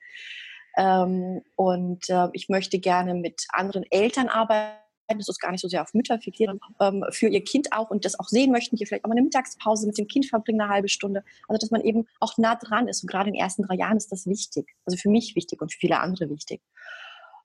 Ähm, 0.77 1.43
und 1.55 2.09
äh, 2.11 2.29
ich 2.33 2.49
möchte 2.49 2.79
gerne 2.79 3.15
mit 3.15 3.47
anderen 3.53 3.85
Eltern 3.91 4.29
arbeiten 4.29 4.86
das 5.09 5.29
ist 5.29 5.39
gar 5.39 5.53
nicht 5.53 5.61
so 5.61 5.69
sehr 5.69 5.83
auf 5.83 5.95
Mütter 5.95 6.19
fixieren, 6.19 6.61
ähm, 6.81 7.05
für 7.11 7.29
ihr 7.29 7.45
Kind 7.45 7.73
auch 7.73 7.91
und 7.91 8.05
das 8.05 8.19
auch 8.19 8.29
sehen 8.29 8.53
möchten, 8.53 8.77
hier 8.77 8.87
vielleicht 8.87 9.05
auch 9.05 9.09
mal 9.09 9.15
eine 9.15 9.23
Mittagspause 9.23 9.87
mit 9.87 9.99
dem 9.99 10.07
Kind 10.07 10.27
verbringen, 10.27 10.61
eine 10.61 10.73
halbe 10.73 10.89
Stunde. 10.89 11.25
Also, 11.49 11.59
dass 11.59 11.71
man 11.71 11.83
eben 11.83 12.07
auch 12.21 12.37
nah 12.39 12.57
dran 12.57 12.89
ist. 12.89 13.03
Und 13.03 13.11
gerade 13.11 13.29
in 13.29 13.35
den 13.35 13.41
ersten 13.41 13.63
drei 13.63 13.77
Jahren 13.77 13.97
ist 13.97 14.11
das 14.11 14.27
wichtig. 14.27 14.75
Also 14.85 14.99
für 14.99 15.09
mich 15.09 15.37
wichtig 15.37 15.63
und 15.63 15.73
für 15.73 15.79
viele 15.79 16.01
andere 16.01 16.29
wichtig. 16.29 16.61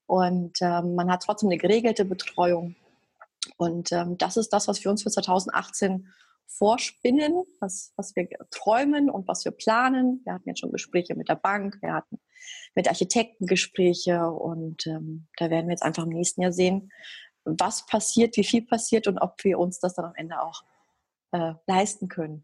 Und 0.06 0.58
ähm, 0.62 0.96
man 0.96 1.12
hat 1.12 1.24
trotzdem 1.24 1.50
eine 1.50 1.58
geregelte 1.58 2.06
Betreuung. 2.06 2.76
Und 3.58 3.92
ähm, 3.92 4.18
das 4.18 4.38
ist 4.38 4.50
das, 4.50 4.68
was 4.68 4.84
wir 4.84 4.92
uns 4.92 5.04
für 5.04 5.10
2018 5.10 6.08
vorspinnen, 6.48 7.44
was, 7.60 7.94
was 7.96 8.16
wir 8.16 8.28
träumen 8.50 9.10
und 9.10 9.28
was 9.28 9.46
wir 9.46 9.52
planen. 9.52 10.22
Wir 10.26 10.34
hatten 10.34 10.50
jetzt 10.50 10.60
schon 10.60 10.72
Gespräche 10.72 11.16
mit 11.16 11.30
der 11.30 11.36
Bank, 11.36 11.78
wir 11.82 11.94
hatten 11.94 12.20
mit 12.76 12.88
Architekten 12.88 13.46
Gespräche 13.46 14.30
und 14.30 14.86
ähm, 14.88 15.28
da 15.38 15.50
werden 15.50 15.68
wir 15.68 15.74
jetzt 15.74 15.84
einfach 15.84 16.04
im 16.04 16.10
nächsten 16.10 16.42
Jahr 16.42 16.52
sehen, 16.52 16.92
was 17.46 17.86
passiert, 17.86 18.38
wie 18.38 18.44
viel 18.44 18.64
passiert 18.64 19.08
und 19.08 19.18
ob 19.18 19.44
wir 19.44 19.60
uns 19.60 19.80
das 19.80 19.96
dann 19.96 20.06
am 20.06 20.16
Ende 20.16 20.42
auch 20.42 20.64
äh, 21.32 21.54
leisten 21.68 22.08
können. 22.08 22.44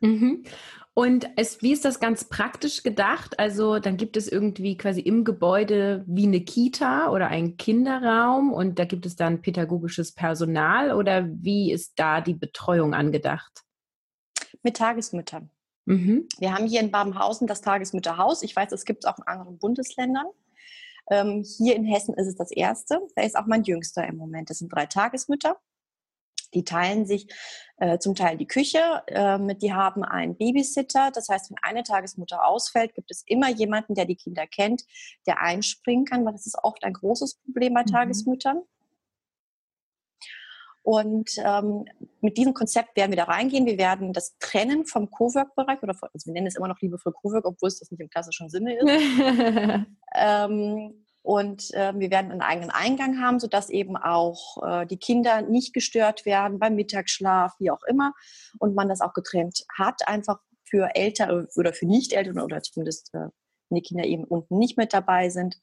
Mhm. 0.00 0.44
Und 0.92 1.28
es, 1.36 1.62
wie 1.62 1.72
ist 1.72 1.84
das 1.84 1.98
ganz 1.98 2.24
praktisch 2.24 2.82
gedacht? 2.82 3.38
Also 3.40 3.78
dann 3.78 3.96
gibt 3.96 4.16
es 4.16 4.28
irgendwie 4.28 4.76
quasi 4.76 5.00
im 5.00 5.24
Gebäude 5.24 6.04
wie 6.06 6.26
eine 6.26 6.40
Kita 6.40 7.10
oder 7.10 7.28
einen 7.28 7.56
Kinderraum 7.56 8.52
und 8.52 8.78
da 8.78 8.84
gibt 8.84 9.06
es 9.06 9.16
dann 9.16 9.42
pädagogisches 9.42 10.12
Personal 10.12 10.92
oder 10.92 11.26
wie 11.26 11.72
ist 11.72 11.94
da 11.96 12.20
die 12.20 12.34
Betreuung 12.34 12.94
angedacht? 12.94 13.64
Mit 14.62 14.76
Tagesmüttern. 14.76 15.50
Mhm. 15.86 16.28
Wir 16.38 16.54
haben 16.54 16.66
hier 16.66 16.80
in 16.80 16.90
Babenhausen 16.90 17.46
das 17.46 17.60
Tagesmütterhaus. 17.60 18.42
Ich 18.42 18.54
weiß, 18.54 18.72
es 18.72 18.84
gibt 18.84 19.04
es 19.04 19.10
auch 19.10 19.18
in 19.18 19.24
anderen 19.24 19.58
Bundesländern. 19.58 20.26
Ähm, 21.10 21.44
hier 21.44 21.76
in 21.76 21.84
Hessen 21.84 22.14
ist 22.14 22.26
es 22.26 22.36
das 22.36 22.50
erste. 22.50 23.00
Da 23.14 23.22
ist 23.22 23.36
auch 23.36 23.46
mein 23.46 23.64
Jüngster 23.64 24.06
im 24.06 24.16
Moment. 24.16 24.50
Das 24.50 24.58
sind 24.58 24.72
drei 24.72 24.86
Tagesmütter. 24.86 25.58
Die 26.54 26.64
teilen 26.64 27.04
sich 27.04 27.26
äh, 27.78 27.98
zum 27.98 28.14
Teil 28.14 28.36
die 28.36 28.46
Küche. 28.46 29.02
Ähm, 29.08 29.58
die 29.58 29.72
haben 29.72 30.04
einen 30.04 30.36
Babysitter. 30.36 31.10
Das 31.12 31.28
heißt, 31.28 31.50
wenn 31.50 31.58
eine 31.62 31.82
Tagesmutter 31.82 32.46
ausfällt, 32.46 32.94
gibt 32.94 33.10
es 33.10 33.24
immer 33.26 33.50
jemanden, 33.50 33.94
der 33.94 34.06
die 34.06 34.16
Kinder 34.16 34.46
kennt, 34.46 34.84
der 35.26 35.42
einspringen 35.42 36.04
kann, 36.04 36.24
weil 36.24 36.32
das 36.32 36.46
ist 36.46 36.58
oft 36.62 36.84
ein 36.84 36.92
großes 36.92 37.40
Problem 37.40 37.74
bei 37.74 37.82
mhm. 37.82 37.86
Tagesmüttern. 37.86 38.62
Und 40.84 41.30
ähm, 41.38 41.86
mit 42.20 42.36
diesem 42.36 42.52
Konzept 42.52 42.94
werden 42.94 43.10
wir 43.10 43.16
da 43.16 43.24
reingehen. 43.24 43.64
Wir 43.64 43.78
werden 43.78 44.12
das 44.12 44.36
trennen 44.38 44.84
vom 44.84 45.10
Cowork-Bereich 45.10 45.82
oder 45.82 45.94
von, 45.94 46.10
also 46.12 46.26
wir 46.26 46.34
nennen 46.34 46.46
es 46.46 46.56
immer 46.56 46.68
noch 46.68 46.78
liebevoll 46.78 47.14
Cowork, 47.14 47.46
obwohl 47.46 47.68
es 47.68 47.78
das 47.78 47.90
nicht 47.90 48.00
im 48.00 48.10
klassischen 48.10 48.50
Sinne 48.50 48.76
ist. 48.76 48.86
ähm, 50.14 51.06
und 51.22 51.72
äh, 51.72 51.94
wir 51.98 52.10
werden 52.10 52.32
einen 52.32 52.42
eigenen 52.42 52.70
Eingang 52.70 53.18
haben, 53.18 53.40
sodass 53.40 53.70
eben 53.70 53.96
auch 53.96 54.62
äh, 54.62 54.86
die 54.86 54.98
Kinder 54.98 55.40
nicht 55.40 55.72
gestört 55.72 56.26
werden 56.26 56.58
beim 56.58 56.74
Mittagsschlaf, 56.74 57.54
wie 57.58 57.70
auch 57.70 57.82
immer. 57.88 58.12
Und 58.58 58.74
man 58.74 58.90
das 58.90 59.00
auch 59.00 59.14
getrennt 59.14 59.64
hat, 59.74 60.06
einfach 60.06 60.40
für 60.64 60.94
Eltern 60.94 61.48
oder 61.56 61.72
für 61.72 61.86
Nicht-Eltern 61.86 62.38
oder 62.40 62.60
zumindest 62.60 63.14
äh, 63.14 63.28
wenn 63.70 63.76
die 63.76 63.82
Kinder 63.82 64.04
eben 64.04 64.24
unten 64.24 64.58
nicht 64.58 64.76
mit 64.76 64.92
dabei 64.92 65.30
sind. 65.30 65.56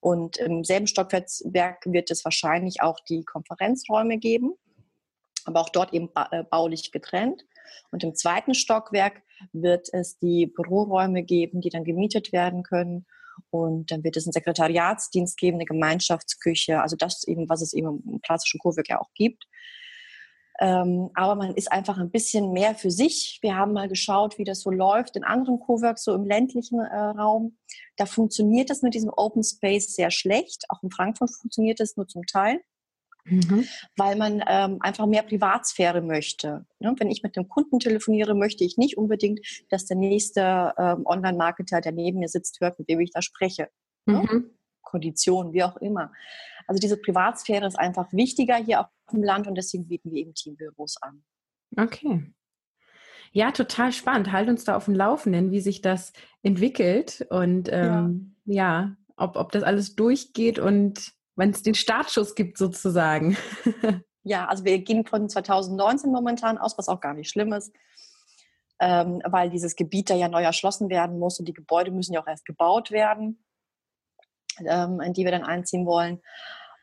Und 0.00 0.38
im 0.38 0.64
selben 0.64 0.86
Stockwerk 0.86 1.84
wird 1.84 2.10
es 2.10 2.24
wahrscheinlich 2.24 2.80
auch 2.80 2.98
die 3.00 3.22
Konferenzräume 3.24 4.18
geben, 4.18 4.54
aber 5.44 5.60
auch 5.60 5.68
dort 5.68 5.92
eben 5.92 6.10
äh, 6.30 6.42
baulich 6.44 6.90
getrennt. 6.90 7.44
Und 7.90 8.02
im 8.02 8.14
zweiten 8.14 8.54
Stockwerk 8.54 9.22
wird 9.52 9.88
es 9.92 10.18
die 10.18 10.46
Büroräume 10.46 11.22
geben, 11.22 11.60
die 11.60 11.70
dann 11.70 11.84
gemietet 11.84 12.32
werden 12.32 12.62
können. 12.62 13.06
Und 13.50 13.90
dann 13.90 14.04
wird 14.04 14.16
es 14.16 14.26
einen 14.26 14.32
Sekretariatsdienst 14.32 15.38
geben, 15.38 15.56
eine 15.56 15.64
Gemeinschaftsküche, 15.64 16.80
also 16.80 16.96
das 16.96 17.24
eben, 17.26 17.48
was 17.48 17.62
es 17.62 17.72
eben 17.72 18.02
im 18.06 18.20
klassischen 18.20 18.58
Cowork 18.58 18.88
ja 18.88 19.00
auch 19.00 19.12
gibt. 19.14 19.44
Ähm, 20.60 21.10
aber 21.14 21.36
man 21.36 21.54
ist 21.54 21.72
einfach 21.72 21.96
ein 21.96 22.10
bisschen 22.10 22.52
mehr 22.52 22.74
für 22.74 22.90
sich. 22.90 23.38
Wir 23.40 23.56
haben 23.56 23.72
mal 23.72 23.88
geschaut, 23.88 24.36
wie 24.38 24.44
das 24.44 24.60
so 24.60 24.70
läuft 24.70 25.16
in 25.16 25.24
anderen 25.24 25.58
Coworks, 25.58 26.04
so 26.04 26.14
im 26.14 26.24
ländlichen 26.24 26.78
äh, 26.80 26.96
Raum. 26.96 27.56
Da 27.96 28.04
funktioniert 28.04 28.68
das 28.68 28.82
mit 28.82 28.92
diesem 28.92 29.10
Open 29.10 29.42
Space 29.42 29.94
sehr 29.94 30.10
schlecht. 30.10 30.64
Auch 30.68 30.82
in 30.82 30.90
Frankfurt 30.90 31.30
funktioniert 31.30 31.80
das 31.80 31.96
nur 31.96 32.06
zum 32.06 32.26
Teil. 32.26 32.60
Mhm. 33.24 33.66
Weil 33.96 34.16
man 34.16 34.42
ähm, 34.46 34.78
einfach 34.80 35.06
mehr 35.06 35.22
Privatsphäre 35.22 36.02
möchte. 36.02 36.66
Ne? 36.78 36.94
Wenn 36.98 37.10
ich 37.10 37.22
mit 37.22 37.36
einem 37.36 37.48
Kunden 37.48 37.78
telefoniere, 37.78 38.34
möchte 38.34 38.64
ich 38.64 38.76
nicht 38.76 38.98
unbedingt, 38.98 39.40
dass 39.70 39.86
der 39.86 39.96
nächste 39.96 40.74
ähm, 40.76 41.06
Online-Marketer, 41.06 41.80
der 41.80 41.92
neben 41.92 42.18
mir 42.18 42.28
sitzt, 42.28 42.60
hört, 42.60 42.78
mit 42.78 42.88
dem 42.88 43.00
ich 43.00 43.12
da 43.12 43.22
spreche. 43.22 43.68
Ne? 44.04 44.26
Mhm. 44.30 44.50
Konditionen, 44.82 45.52
wie 45.52 45.62
auch 45.62 45.76
immer. 45.76 46.12
Also 46.70 46.78
diese 46.78 46.98
Privatsphäre 46.98 47.66
ist 47.66 47.76
einfach 47.76 48.12
wichtiger 48.12 48.54
hier 48.54 48.82
auf 48.82 48.86
dem 49.12 49.24
Land 49.24 49.48
und 49.48 49.56
deswegen 49.56 49.88
bieten 49.88 50.12
wir 50.12 50.20
eben 50.20 50.34
Teambüros 50.34 50.98
an. 51.02 51.24
Okay. 51.76 52.32
Ja, 53.32 53.50
total 53.50 53.90
spannend. 53.90 54.30
Halt 54.30 54.48
uns 54.48 54.62
da 54.62 54.76
auf 54.76 54.84
dem 54.84 54.94
Laufenden, 54.94 55.50
wie 55.50 55.58
sich 55.58 55.82
das 55.82 56.12
entwickelt 56.44 57.26
und 57.28 57.68
ähm, 57.72 58.36
ja. 58.44 58.54
ja, 58.54 58.96
ob, 59.16 59.34
ob 59.34 59.50
das 59.50 59.64
alles 59.64 59.96
durchgeht 59.96 60.60
und 60.60 61.10
wenn 61.34 61.50
es 61.50 61.64
den 61.64 61.74
Startschuss 61.74 62.36
gibt 62.36 62.56
sozusagen. 62.56 63.36
ja, 64.22 64.46
also 64.46 64.64
wir 64.64 64.78
gehen 64.78 65.04
von 65.04 65.28
2019 65.28 66.12
momentan 66.12 66.56
aus, 66.56 66.78
was 66.78 66.86
auch 66.86 67.00
gar 67.00 67.14
nicht 67.14 67.30
schlimm 67.30 67.52
ist, 67.52 67.74
ähm, 68.78 69.20
weil 69.24 69.50
dieses 69.50 69.74
Gebiet 69.74 70.08
da 70.08 70.14
ja 70.14 70.28
neu 70.28 70.44
erschlossen 70.44 70.88
werden 70.88 71.18
muss 71.18 71.40
und 71.40 71.46
die 71.46 71.52
Gebäude 71.52 71.90
müssen 71.90 72.12
ja 72.12 72.22
auch 72.22 72.28
erst 72.28 72.44
gebaut 72.44 72.92
werden 72.92 73.42
ähm, 74.66 75.00
in 75.00 75.12
die 75.12 75.24
wir 75.24 75.32
dann 75.32 75.44
einziehen 75.44 75.86
wollen. 75.86 76.20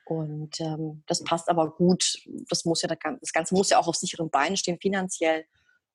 Und 0.08 0.62
ähm, 0.62 1.04
das 1.06 1.24
passt 1.24 1.50
aber 1.50 1.72
gut. 1.72 2.20
Das 2.50 2.64
muss 2.64 2.82
ja 2.82 2.88
das 2.88 3.34
Ganze 3.34 3.56
muss 3.56 3.70
ja 3.70 3.80
auch 3.80 3.88
auf 3.88 3.96
sicheren 3.96 4.30
Beinen 4.30 4.56
stehen 4.56 4.80
finanziell. 4.82 5.46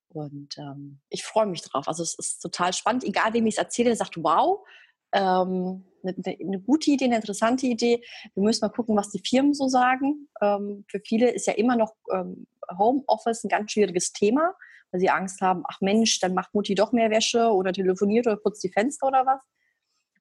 Und 0.08 0.58
ähm, 0.58 1.00
ich 1.08 1.24
freue 1.24 1.46
mich 1.46 1.62
drauf. 1.62 1.88
Also 1.88 2.02
es 2.02 2.14
ist 2.18 2.40
total 2.40 2.74
spannend. 2.74 3.04
Egal 3.04 3.32
wem 3.32 3.46
ich 3.46 3.54
es 3.54 3.58
erzähle, 3.58 3.88
der 3.88 3.96
sagt, 3.96 4.22
wow, 4.22 4.66
ähm, 5.12 5.84
eine, 6.02 6.14
eine, 6.26 6.60
gute 6.60 6.90
Idee, 6.90 7.06
eine 7.06 7.16
interessante 7.16 7.66
Idee. 7.66 8.02
Wir 8.34 8.42
müssen 8.42 8.64
mal 8.66 8.72
gucken, 8.72 8.96
was 8.96 9.10
die 9.10 9.22
Firmen 9.26 9.54
so 9.54 9.68
sagen. 9.68 10.28
Ähm, 10.42 10.84
für 10.88 11.00
viele 11.00 11.30
ist 11.30 11.46
ja 11.46 11.54
immer 11.54 11.76
noch 11.76 11.94
ähm, 12.12 12.46
Homeoffice 12.76 13.44
ein 13.44 13.48
ganz 13.48 13.72
schwieriges 13.72 14.12
Thema, 14.12 14.54
weil 14.90 15.00
sie 15.00 15.08
Angst 15.08 15.40
haben, 15.40 15.62
ach 15.68 15.80
Mensch, 15.80 16.20
dann 16.20 16.34
macht 16.34 16.54
Mutti 16.54 16.74
doch 16.74 16.92
mehr 16.92 17.10
Wäsche 17.10 17.50
oder 17.50 17.72
telefoniert 17.72 18.26
oder 18.26 18.36
putzt 18.36 18.62
die 18.62 18.72
Fenster 18.72 19.06
oder 19.06 19.24
was. 19.24 19.40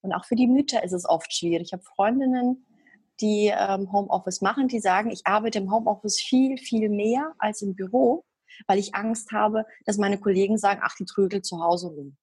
Und 0.01 0.13
auch 0.13 0.25
für 0.25 0.35
die 0.35 0.47
Mütter 0.47 0.83
ist 0.83 0.93
es 0.93 1.07
oft 1.07 1.33
schwierig. 1.33 1.67
Ich 1.67 1.73
habe 1.73 1.83
Freundinnen, 1.83 2.65
die 3.21 3.53
ähm, 3.55 3.91
Homeoffice 3.91 4.41
machen, 4.41 4.67
die 4.67 4.79
sagen, 4.79 5.11
ich 5.11 5.25
arbeite 5.25 5.59
im 5.59 5.71
Homeoffice 5.71 6.19
viel, 6.19 6.57
viel 6.57 6.89
mehr 6.89 7.33
als 7.37 7.61
im 7.61 7.75
Büro, 7.75 8.25
weil 8.67 8.79
ich 8.79 8.95
Angst 8.95 9.31
habe, 9.31 9.65
dass 9.85 9.97
meine 9.97 10.19
Kollegen 10.19 10.57
sagen, 10.57 10.81
ach, 10.83 10.95
die 10.95 11.05
trödelt 11.05 11.45
zu 11.45 11.63
Hause 11.63 11.87
rum. 11.87 12.17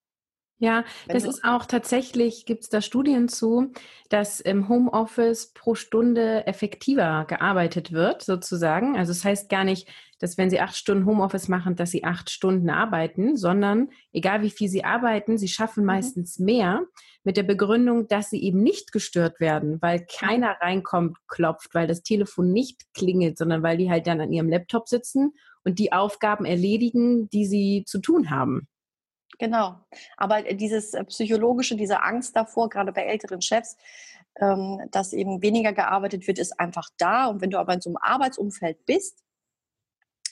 Ja, 0.61 0.85
das 1.07 1.23
ist 1.23 1.45
auch 1.45 1.67
tatsächlich, 1.67 2.45
gibt 2.45 2.65
es 2.65 2.69
da 2.69 2.83
Studien 2.83 3.29
zu, 3.29 3.73
dass 4.09 4.41
im 4.41 4.69
Homeoffice 4.69 5.53
pro 5.53 5.77
Stunde 5.77 6.49
effektiver 6.49 7.27
gearbeitet 7.29 7.93
wird, 7.93 8.23
sozusagen. 8.23 8.97
Also 8.97 9.13
es 9.13 9.19
das 9.19 9.25
heißt 9.25 9.51
gar 9.51 9.63
nicht, 9.63 9.89
dass 10.19 10.37
wenn 10.37 10.51
Sie 10.51 10.61
acht 10.61 10.77
Stunden 10.77 11.07
Homeoffice 11.07 11.49
machen, 11.49 11.77
dass 11.77 11.91
Sie 11.91 12.05
acht 12.05 12.31
Stunden 12.31 12.71
arbeiten, 12.71 13.37
sondern 13.37 13.91
egal 14.13 14.43
wie 14.43 14.51
viel 14.51 14.69
Sie 14.69 14.85
arbeiten, 14.85 15.39
Sie 15.39 15.49
schaffen 15.49 15.81
mhm. 15.81 15.87
meistens 15.87 16.39
mehr 16.39 16.85
mit 17.25 17.37
der 17.37 17.43
Begründung, 17.43 18.09
dass 18.09 18.31
Sie 18.31 18.43
eben 18.43 18.63
nicht 18.63 18.93
gestört 18.93 19.41
werden, 19.41 19.81
weil 19.81 20.07
keiner 20.07 20.57
reinkommt, 20.61 21.17
klopft, 21.29 21.75
weil 21.75 21.87
das 21.87 22.03
Telefon 22.03 22.53
nicht 22.53 22.83
klingelt, 22.95 23.39
sondern 23.39 23.63
weil 23.63 23.77
die 23.77 23.91
halt 23.91 24.07
dann 24.07 24.21
an 24.21 24.33
ihrem 24.33 24.49
Laptop 24.49 24.89
sitzen 24.89 25.35
und 25.65 25.79
die 25.79 25.93
Aufgaben 25.93 26.45
erledigen, 26.45 27.29
die 27.31 27.47
sie 27.47 27.85
zu 27.87 27.99
tun 27.99 28.31
haben. 28.31 28.69
Genau. 29.39 29.77
Aber 30.17 30.43
dieses 30.43 30.95
äh, 30.95 31.05
psychologische, 31.05 31.77
diese 31.77 32.03
Angst 32.03 32.35
davor, 32.35 32.69
gerade 32.69 32.93
bei 32.93 33.03
älteren 33.03 33.41
Chefs, 33.41 33.77
ähm, 34.41 34.81
dass 34.91 35.13
eben 35.13 35.43
weniger 35.43 35.73
gearbeitet 35.73 36.27
wird, 36.27 36.39
ist 36.39 36.59
einfach 36.59 36.89
da. 36.97 37.27
Und 37.27 37.41
wenn 37.41 37.51
du 37.51 37.59
aber 37.59 37.75
in 37.75 37.81
so 37.81 37.91
einem 37.91 37.99
Arbeitsumfeld 38.01 38.85
bist 38.87 39.23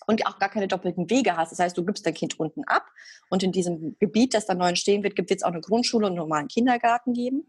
und 0.06 0.26
auch 0.26 0.38
gar 0.38 0.48
keine 0.48 0.68
doppelten 0.68 1.10
Wege 1.10 1.36
hast, 1.36 1.52
das 1.52 1.58
heißt, 1.58 1.76
du 1.76 1.84
gibst 1.84 2.06
dein 2.06 2.14
Kind 2.14 2.38
unten 2.38 2.64
ab 2.64 2.86
und 3.30 3.42
in 3.42 3.52
diesem 3.52 3.96
Gebiet, 3.98 4.34
das 4.34 4.46
da 4.46 4.54
neu 4.54 4.68
entstehen 4.68 5.02
wird, 5.02 5.16
gibt 5.16 5.30
es 5.30 5.42
auch 5.42 5.50
eine 5.52 5.60
Grundschule 5.60 6.06
und 6.06 6.12
einen 6.12 6.18
normalen 6.18 6.48
Kindergarten 6.48 7.12
geben. 7.12 7.44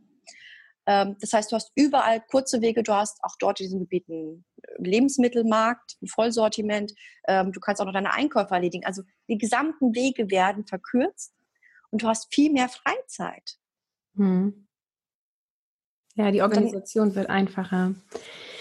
Ähm, 0.87 1.17
das 1.19 1.33
heißt, 1.33 1.51
du 1.51 1.55
hast 1.55 1.71
überall 1.75 2.21
kurze 2.21 2.61
Wege, 2.61 2.81
du 2.81 2.93
hast 2.93 3.19
auch 3.23 3.35
dort 3.39 3.59
in 3.59 3.65
diesen 3.65 3.79
Gebieten 3.81 4.45
Lebensmittelmarkt, 4.77 5.97
ein 6.01 6.07
Vollsortiment, 6.07 6.93
ähm, 7.27 7.51
du 7.51 7.59
kannst 7.59 7.81
auch 7.81 7.85
noch 7.85 7.93
deine 7.93 8.13
Einkäufe 8.13 8.53
erledigen. 8.53 8.85
Also 8.85 9.03
die 9.29 9.37
gesamten 9.37 9.93
Wege 9.93 10.31
werden 10.31 10.65
verkürzt 10.65 11.33
und 11.91 12.01
du 12.01 12.07
hast 12.07 12.33
viel 12.33 12.51
mehr 12.51 12.69
Freizeit. 12.69 13.57
Hm. 14.15 14.66
Ja, 16.17 16.31
die 16.31 16.41
Organisation 16.41 17.09
dann, 17.09 17.15
wird 17.15 17.29
einfacher. 17.29 17.93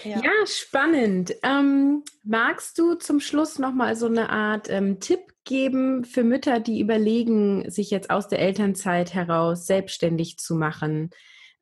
Ja, 0.03 0.17
ja 0.17 0.45
spannend. 0.45 1.35
Ähm, 1.41 2.03
magst 2.23 2.77
du 2.77 2.93
zum 2.93 3.19
Schluss 3.19 3.57
nochmal 3.57 3.95
so 3.95 4.05
eine 4.05 4.29
Art 4.29 4.69
ähm, 4.69 4.99
Tipp 4.99 5.19
geben 5.43 6.05
für 6.05 6.23
Mütter, 6.23 6.59
die 6.59 6.79
überlegen, 6.79 7.69
sich 7.69 7.89
jetzt 7.89 8.11
aus 8.11 8.27
der 8.27 8.39
Elternzeit 8.39 9.15
heraus 9.15 9.65
selbstständig 9.65 10.37
zu 10.37 10.55
machen? 10.55 11.09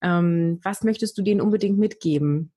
Ähm, 0.02 0.60
was 0.64 0.84
möchtest 0.84 1.18
du 1.18 1.22
denen 1.22 1.40
unbedingt 1.40 1.80
mitgeben? 1.80 2.52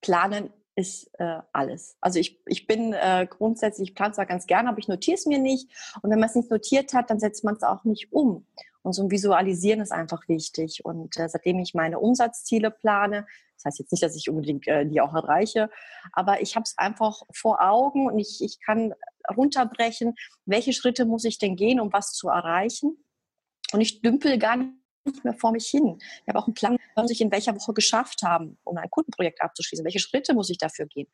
Planen 0.00 0.50
ist 0.74 1.10
äh, 1.18 1.38
alles. 1.52 1.96
Also 2.00 2.18
ich, 2.18 2.40
ich 2.46 2.66
bin 2.66 2.92
äh, 2.92 3.26
grundsätzlich, 3.28 3.90
ich 3.90 3.94
plane 3.94 4.14
zwar 4.14 4.26
ganz 4.26 4.46
gerne, 4.46 4.70
aber 4.70 4.78
ich 4.78 4.88
notiere 4.88 5.16
es 5.16 5.26
mir 5.26 5.38
nicht. 5.38 5.68
Und 6.02 6.10
wenn 6.10 6.18
man 6.18 6.28
es 6.28 6.34
nicht 6.34 6.50
notiert 6.50 6.94
hat, 6.94 7.10
dann 7.10 7.20
setzt 7.20 7.44
man 7.44 7.54
es 7.54 7.62
auch 7.62 7.84
nicht 7.84 8.12
um. 8.12 8.46
Und 8.82 8.94
so 8.94 9.02
ein 9.02 9.10
Visualisieren 9.10 9.80
ist 9.80 9.92
einfach 9.92 10.28
wichtig. 10.28 10.84
Und 10.84 11.16
äh, 11.18 11.28
seitdem 11.28 11.58
ich 11.58 11.74
meine 11.74 12.00
Umsatzziele 12.00 12.70
plane, 12.70 13.26
das 13.56 13.64
heißt 13.66 13.78
jetzt 13.80 13.92
nicht, 13.92 14.02
dass 14.02 14.16
ich 14.16 14.28
unbedingt 14.28 14.66
äh, 14.66 14.86
die 14.86 15.00
auch 15.00 15.14
erreiche, 15.14 15.70
aber 16.12 16.40
ich 16.40 16.56
habe 16.56 16.64
es 16.64 16.76
einfach 16.78 17.22
vor 17.32 17.62
Augen 17.62 18.06
und 18.06 18.18
ich, 18.18 18.40
ich 18.42 18.58
kann 18.60 18.92
runterbrechen, 19.36 20.14
welche 20.46 20.72
Schritte 20.72 21.04
muss 21.04 21.24
ich 21.24 21.38
denn 21.38 21.54
gehen, 21.54 21.80
um 21.80 21.92
was 21.92 22.12
zu 22.12 22.28
erreichen. 22.28 22.96
Und 23.72 23.80
ich 23.80 24.02
dümpel 24.02 24.38
gar 24.38 24.56
nicht 24.56 24.72
nicht 25.04 25.24
mehr 25.24 25.34
vor 25.34 25.52
mich 25.52 25.66
hin. 25.66 25.98
Ich 26.00 26.28
habe 26.28 26.38
auch 26.38 26.46
einen 26.46 26.54
Plan, 26.54 26.76
was 26.94 27.10
ich 27.10 27.20
in 27.20 27.30
welcher 27.30 27.54
Woche 27.54 27.72
geschafft 27.72 28.22
haben, 28.22 28.58
um 28.64 28.76
ein 28.76 28.90
Kundenprojekt 28.90 29.42
abzuschließen. 29.42 29.84
Welche 29.84 29.98
Schritte 29.98 30.34
muss 30.34 30.50
ich 30.50 30.58
dafür 30.58 30.86
gehen? 30.86 31.08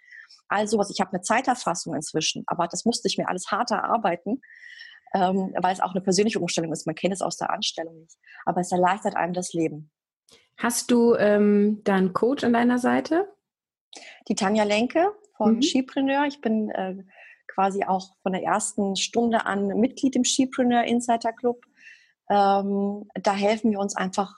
Also 0.49 0.79
was. 0.79 0.91
Ich 0.91 1.01
habe 1.01 1.13
eine 1.13 1.23
Zeiterfassung 1.23 1.95
inzwischen, 1.95 2.45
aber 2.47 2.69
das 2.69 2.85
musste 2.85 3.09
ich 3.09 3.19
mir 3.19 3.29
alles 3.29 3.51
hart 3.51 3.71
erarbeiten, 3.71 4.43
ähm, 5.15 5.55
weil 5.61 5.73
es 5.73 5.81
auch 5.81 5.93
eine 5.93 6.01
persönliche 6.01 6.41
Umstellung 6.41 6.73
ist. 6.73 6.87
Man 6.87 6.95
kennt 6.95 7.15
es 7.15 7.23
aus 7.23 7.37
der 7.37 7.51
Anstellung 7.51 8.01
nicht. 8.01 8.17
Aber 8.45 8.61
es 8.61 8.73
erleichtert 8.73 9.17
einem 9.17 9.33
das 9.33 9.53
Leben. 9.53 9.91
Hast 10.57 10.91
du 10.91 11.15
ähm, 11.15 11.83
da 11.85 11.95
einen 11.95 12.13
Coach 12.13 12.45
an 12.45 12.53
deiner 12.53 12.79
Seite? 12.79 13.29
Die 14.29 14.35
Tanja 14.35 14.65
Lenke 14.65 15.13
von 15.37 15.57
mhm. 15.57 15.63
Skipreneur. 15.63 16.27
Ich 16.27 16.41
bin 16.41 16.71
äh, 16.71 16.97
quasi 17.47 17.85
auch 17.85 18.17
von 18.23 18.33
der 18.33 18.43
ersten 18.43 18.97
Stunde 18.97 19.47
an 19.47 19.69
Mitglied 19.69 20.17
im 20.17 20.25
Skipreneur 20.25 20.85
Insider 20.85 21.33
Club. 21.33 21.65
Ähm, 22.31 23.09
da 23.15 23.33
helfen 23.35 23.71
wir 23.71 23.79
uns 23.79 23.97
einfach 23.97 24.35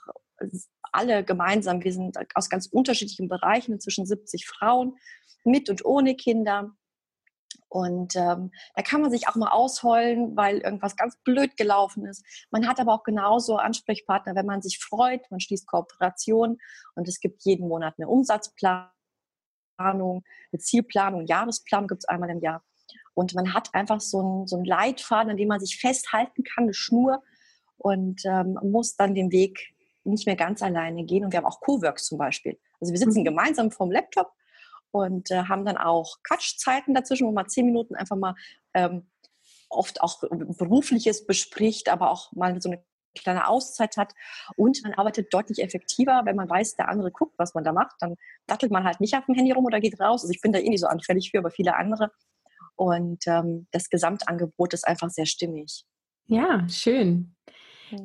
alle 0.91 1.23
gemeinsam. 1.23 1.83
Wir 1.83 1.93
sind 1.93 2.17
aus 2.35 2.49
ganz 2.49 2.67
unterschiedlichen 2.67 3.27
Bereichen, 3.27 3.73
inzwischen 3.73 4.05
70 4.05 4.47
Frauen, 4.47 4.97
mit 5.43 5.69
und 5.69 5.85
ohne 5.85 6.15
Kinder. 6.15 6.71
Und 7.69 8.17
ähm, 8.17 8.51
da 8.75 8.81
kann 8.81 9.01
man 9.01 9.11
sich 9.11 9.29
auch 9.29 9.35
mal 9.35 9.49
ausheulen, 9.49 10.35
weil 10.35 10.57
irgendwas 10.57 10.97
ganz 10.97 11.17
blöd 11.23 11.55
gelaufen 11.55 12.05
ist. 12.05 12.25
Man 12.51 12.67
hat 12.67 12.81
aber 12.81 12.93
auch 12.93 13.03
genauso 13.03 13.55
Ansprechpartner, 13.55 14.35
wenn 14.35 14.45
man 14.45 14.61
sich 14.61 14.79
freut, 14.79 15.21
man 15.31 15.39
schließt 15.39 15.67
Kooperation 15.67 16.57
und 16.95 17.07
es 17.07 17.21
gibt 17.21 17.43
jeden 17.43 17.69
Monat 17.69 17.95
eine 17.97 18.09
Umsatzplanung, 18.09 18.91
eine 19.79 20.59
Zielplanung, 20.59 21.25
Jahresplanung 21.25 21.87
gibt 21.87 22.03
es 22.03 22.09
einmal 22.09 22.29
im 22.29 22.41
Jahr. 22.41 22.61
Und 23.13 23.35
man 23.35 23.53
hat 23.53 23.73
einfach 23.73 24.01
so 24.01 24.19
einen, 24.19 24.47
so 24.47 24.57
einen 24.57 24.65
Leitfaden, 24.65 25.31
an 25.31 25.37
dem 25.37 25.47
man 25.47 25.61
sich 25.61 25.79
festhalten 25.79 26.43
kann, 26.43 26.65
eine 26.65 26.73
Schnur, 26.73 27.23
und 27.81 28.21
ähm, 28.25 28.59
muss 28.63 28.95
dann 28.95 29.15
den 29.15 29.31
Weg 29.31 29.73
nicht 30.03 30.27
mehr 30.27 30.35
ganz 30.35 30.61
alleine 30.61 31.03
gehen. 31.03 31.25
Und 31.25 31.31
wir 31.31 31.37
haben 31.37 31.45
auch 31.45 31.61
Coworks 31.61 32.05
zum 32.05 32.17
Beispiel. 32.17 32.59
Also 32.79 32.93
wir 32.93 32.99
sitzen 32.99 33.21
mhm. 33.21 33.25
gemeinsam 33.25 33.71
vorm 33.71 33.91
Laptop 33.91 34.31
und 34.91 35.31
äh, 35.31 35.43
haben 35.43 35.65
dann 35.65 35.77
auch 35.77 36.17
Quatschzeiten 36.23 36.93
dazwischen, 36.93 37.27
wo 37.27 37.31
man 37.31 37.49
zehn 37.49 37.65
Minuten 37.65 37.95
einfach 37.95 38.17
mal 38.17 38.35
ähm, 38.73 39.09
oft 39.69 40.01
auch 40.01 40.19
berufliches 40.19 41.25
bespricht, 41.25 41.89
aber 41.89 42.11
auch 42.11 42.31
mal 42.33 42.61
so 42.61 42.69
eine 42.69 42.83
kleine 43.15 43.47
Auszeit 43.47 43.97
hat 43.97 44.13
und 44.55 44.81
man 44.83 44.93
arbeitet 44.93 45.33
deutlich 45.33 45.61
effektiver, 45.61 46.21
wenn 46.25 46.35
man 46.35 46.49
weiß, 46.49 46.75
der 46.75 46.87
andere 46.87 47.11
guckt, 47.11 47.33
was 47.37 47.53
man 47.53 47.63
da 47.63 47.73
macht, 47.73 47.95
dann 47.99 48.15
dattelt 48.47 48.71
man 48.71 48.83
halt 48.83 49.01
nicht 49.01 49.15
auf 49.15 49.25
dem 49.25 49.35
Handy 49.35 49.51
rum 49.51 49.65
oder 49.65 49.81
geht 49.81 49.99
raus. 49.99 50.23
Also 50.23 50.31
ich 50.31 50.41
bin 50.41 50.53
da 50.53 50.59
eh 50.59 50.69
nicht 50.69 50.81
so 50.81 50.87
anfällig 50.87 51.31
für, 51.31 51.39
aber 51.39 51.51
viele 51.51 51.75
andere. 51.75 52.11
Und 52.75 53.27
ähm, 53.27 53.67
das 53.71 53.89
Gesamtangebot 53.89 54.73
ist 54.73 54.87
einfach 54.87 55.09
sehr 55.09 55.25
stimmig. 55.25 55.83
Ja, 56.25 56.67
schön. 56.69 57.35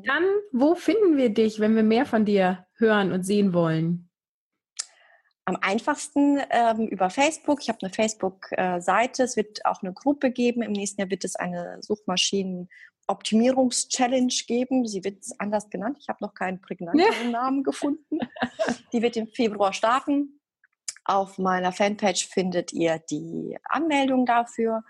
Dann, 0.04 0.24
wo 0.52 0.74
finden 0.74 1.16
wir 1.16 1.30
dich, 1.30 1.60
wenn 1.60 1.76
wir 1.76 1.82
mehr 1.82 2.04
von 2.06 2.24
dir 2.24 2.66
hören 2.74 3.12
und 3.12 3.24
sehen 3.24 3.52
wollen? 3.52 4.08
Am 5.44 5.56
einfachsten 5.60 6.40
ähm, 6.50 6.88
über 6.88 7.08
Facebook. 7.08 7.62
Ich 7.62 7.68
habe 7.68 7.78
eine 7.82 7.92
Facebook-Seite. 7.92 9.22
Es 9.22 9.36
wird 9.36 9.64
auch 9.64 9.80
eine 9.82 9.92
Gruppe 9.92 10.32
geben. 10.32 10.62
Im 10.62 10.72
nächsten 10.72 11.00
Jahr 11.00 11.10
wird 11.10 11.24
es 11.24 11.36
eine 11.36 11.78
Suchmaschinen-Optimierungs-Challenge 11.82 14.34
geben. 14.48 14.88
Sie 14.88 15.04
wird 15.04 15.24
anders 15.38 15.70
genannt. 15.70 15.98
Ich 16.00 16.08
habe 16.08 16.18
noch 16.20 16.34
keinen 16.34 16.60
prägnanteren 16.60 17.30
Namen 17.30 17.62
gefunden. 17.62 18.18
Die 18.92 19.02
wird 19.02 19.16
im 19.16 19.28
Februar 19.28 19.72
starten. 19.72 20.40
Auf 21.04 21.38
meiner 21.38 21.70
Fanpage 21.70 22.26
findet 22.26 22.72
ihr 22.72 23.00
die 23.08 23.56
Anmeldung 23.62 24.26
dafür. 24.26 24.82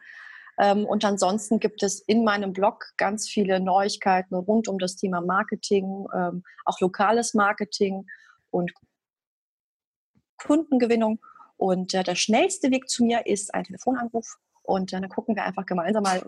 Ähm, 0.58 0.86
und 0.86 1.04
ansonsten 1.04 1.60
gibt 1.60 1.82
es 1.82 2.00
in 2.00 2.24
meinem 2.24 2.52
Blog 2.52 2.92
ganz 2.96 3.28
viele 3.28 3.60
Neuigkeiten 3.60 4.34
rund 4.34 4.68
um 4.68 4.78
das 4.78 4.96
Thema 4.96 5.20
Marketing, 5.20 6.06
ähm, 6.14 6.42
auch 6.64 6.80
lokales 6.80 7.34
Marketing 7.34 8.06
und 8.50 8.72
Kundengewinnung. 10.38 11.20
Und 11.56 11.94
äh, 11.94 12.02
der 12.02 12.14
schnellste 12.14 12.70
Weg 12.70 12.88
zu 12.88 13.04
mir 13.04 13.26
ist 13.26 13.54
ein 13.54 13.64
Telefonanruf. 13.64 14.36
Und 14.62 14.92
dann 14.92 15.08
gucken 15.08 15.36
wir 15.36 15.44
einfach 15.44 15.64
gemeinsam 15.64 16.02
mal, 16.02 16.22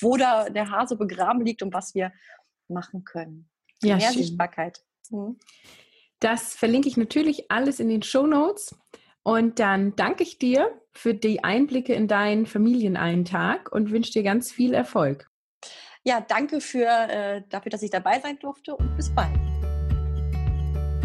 wo 0.00 0.16
da 0.16 0.48
der 0.48 0.70
Hase 0.70 0.96
begraben 0.96 1.44
liegt 1.44 1.62
und 1.62 1.74
was 1.74 1.94
wir 1.94 2.12
machen 2.68 3.04
können. 3.04 3.50
Ja, 3.82 3.96
Mehr 3.96 4.12
schön. 4.12 4.22
Sichtbarkeit. 4.22 4.82
Mhm. 5.10 5.38
Das 6.20 6.54
verlinke 6.54 6.88
ich 6.88 6.96
natürlich 6.96 7.50
alles 7.50 7.80
in 7.80 7.88
den 7.88 8.02
Show 8.02 8.26
Notes. 8.26 8.74
Und 9.22 9.58
dann 9.58 9.94
danke 9.96 10.22
ich 10.22 10.38
dir 10.38 10.70
für 10.92 11.14
die 11.14 11.44
Einblicke 11.44 11.92
in 11.94 12.08
deinen 12.08 12.46
Familienalltag 12.46 13.70
und 13.72 13.90
wünsche 13.90 14.12
dir 14.12 14.22
ganz 14.22 14.50
viel 14.50 14.74
Erfolg. 14.74 15.30
Ja, 16.02 16.24
danke 16.26 16.60
für, 16.60 16.86
äh, 16.86 17.42
dafür, 17.50 17.70
dass 17.70 17.82
ich 17.82 17.90
dabei 17.90 18.18
sein 18.20 18.38
durfte 18.38 18.74
und 18.74 18.96
bis 18.96 19.14
bald. 19.14 19.38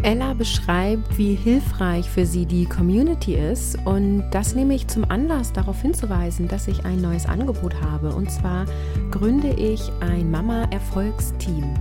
Ella 0.04 0.36
beschreibt, 0.36 1.18
wie 1.18 1.34
hilfreich 1.34 2.08
für 2.08 2.28
sie 2.28 2.46
die 2.46 2.66
Community 2.66 3.34
ist 3.34 3.76
und 3.86 4.30
das 4.30 4.54
nehme 4.54 4.76
ich 4.76 4.88
zum 4.88 5.04
Anlass, 5.10 5.52
darauf 5.52 5.82
hinzuweisen, 5.82 6.48
dass 6.48 6.68
ich 6.68 6.86
ein 6.86 7.02
neues 7.02 7.26
Angebot 7.26 7.82
habe. 7.82 8.14
Und 8.14 8.30
zwar 8.30 8.66
gründe 9.10 9.50
ich 9.50 9.82
ein 10.02 10.30
Mama-Erfolgsteam. 10.30 11.74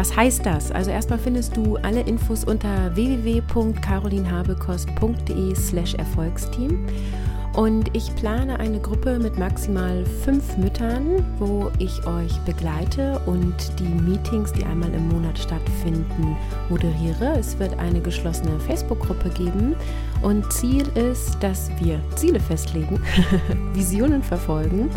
Was 0.00 0.16
heißt 0.16 0.46
das? 0.46 0.72
Also 0.72 0.90
erstmal 0.90 1.18
findest 1.18 1.54
du 1.54 1.76
alle 1.76 2.00
Infos 2.00 2.44
unter 2.44 2.96
www.carolinhabekost.de 2.96 5.54
slash 5.54 5.92
Erfolgsteam. 5.92 6.86
Und 7.52 7.94
ich 7.94 8.14
plane 8.14 8.58
eine 8.58 8.80
Gruppe 8.80 9.18
mit 9.18 9.38
maximal 9.38 10.06
fünf 10.24 10.56
Müttern, 10.56 11.22
wo 11.38 11.70
ich 11.78 12.06
euch 12.06 12.34
begleite 12.46 13.20
und 13.26 13.54
die 13.78 13.88
Meetings, 13.88 14.54
die 14.54 14.64
einmal 14.64 14.90
im 14.94 15.06
Monat 15.08 15.38
stattfinden, 15.38 16.34
moderiere. 16.70 17.38
Es 17.38 17.58
wird 17.58 17.78
eine 17.78 18.00
geschlossene 18.00 18.58
Facebook-Gruppe 18.60 19.28
geben 19.28 19.76
und 20.22 20.50
Ziel 20.50 20.88
ist, 20.96 21.36
dass 21.42 21.68
wir 21.78 22.00
Ziele 22.16 22.40
festlegen, 22.40 23.02
Visionen 23.74 24.22
verfolgen 24.22 24.88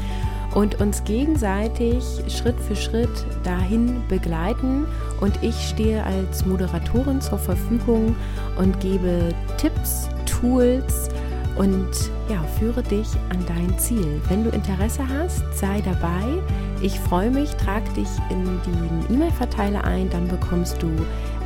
und 0.54 0.80
uns 0.80 1.04
gegenseitig 1.04 2.04
Schritt 2.28 2.60
für 2.60 2.76
Schritt 2.76 3.26
dahin 3.44 4.02
begleiten. 4.08 4.86
Und 5.22 5.42
ich 5.42 5.56
stehe 5.56 6.04
als 6.04 6.46
Moderatorin 6.46 7.22
zur 7.22 7.40
Verfügung 7.40 8.16
und 8.58 8.80
gebe 8.80 9.30
Tipps, 9.58 10.10
Tools, 10.26 11.10
und 11.56 11.90
ja, 12.30 12.42
führe 12.58 12.82
dich 12.82 13.08
an 13.30 13.44
dein 13.48 13.78
Ziel. 13.78 14.22
Wenn 14.28 14.44
du 14.44 14.50
Interesse 14.50 15.08
hast, 15.08 15.44
sei 15.54 15.82
dabei. 15.82 16.42
Ich 16.82 17.00
freue 17.00 17.30
mich, 17.30 17.52
trag 17.56 17.84
dich 17.94 18.08
in 18.30 18.44
den 18.44 19.16
E-Mail-Verteiler 19.16 19.84
ein, 19.84 20.10
dann 20.10 20.28
bekommst 20.28 20.82
du 20.82 20.90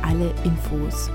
alle 0.02 0.30
Infos. 0.44 1.10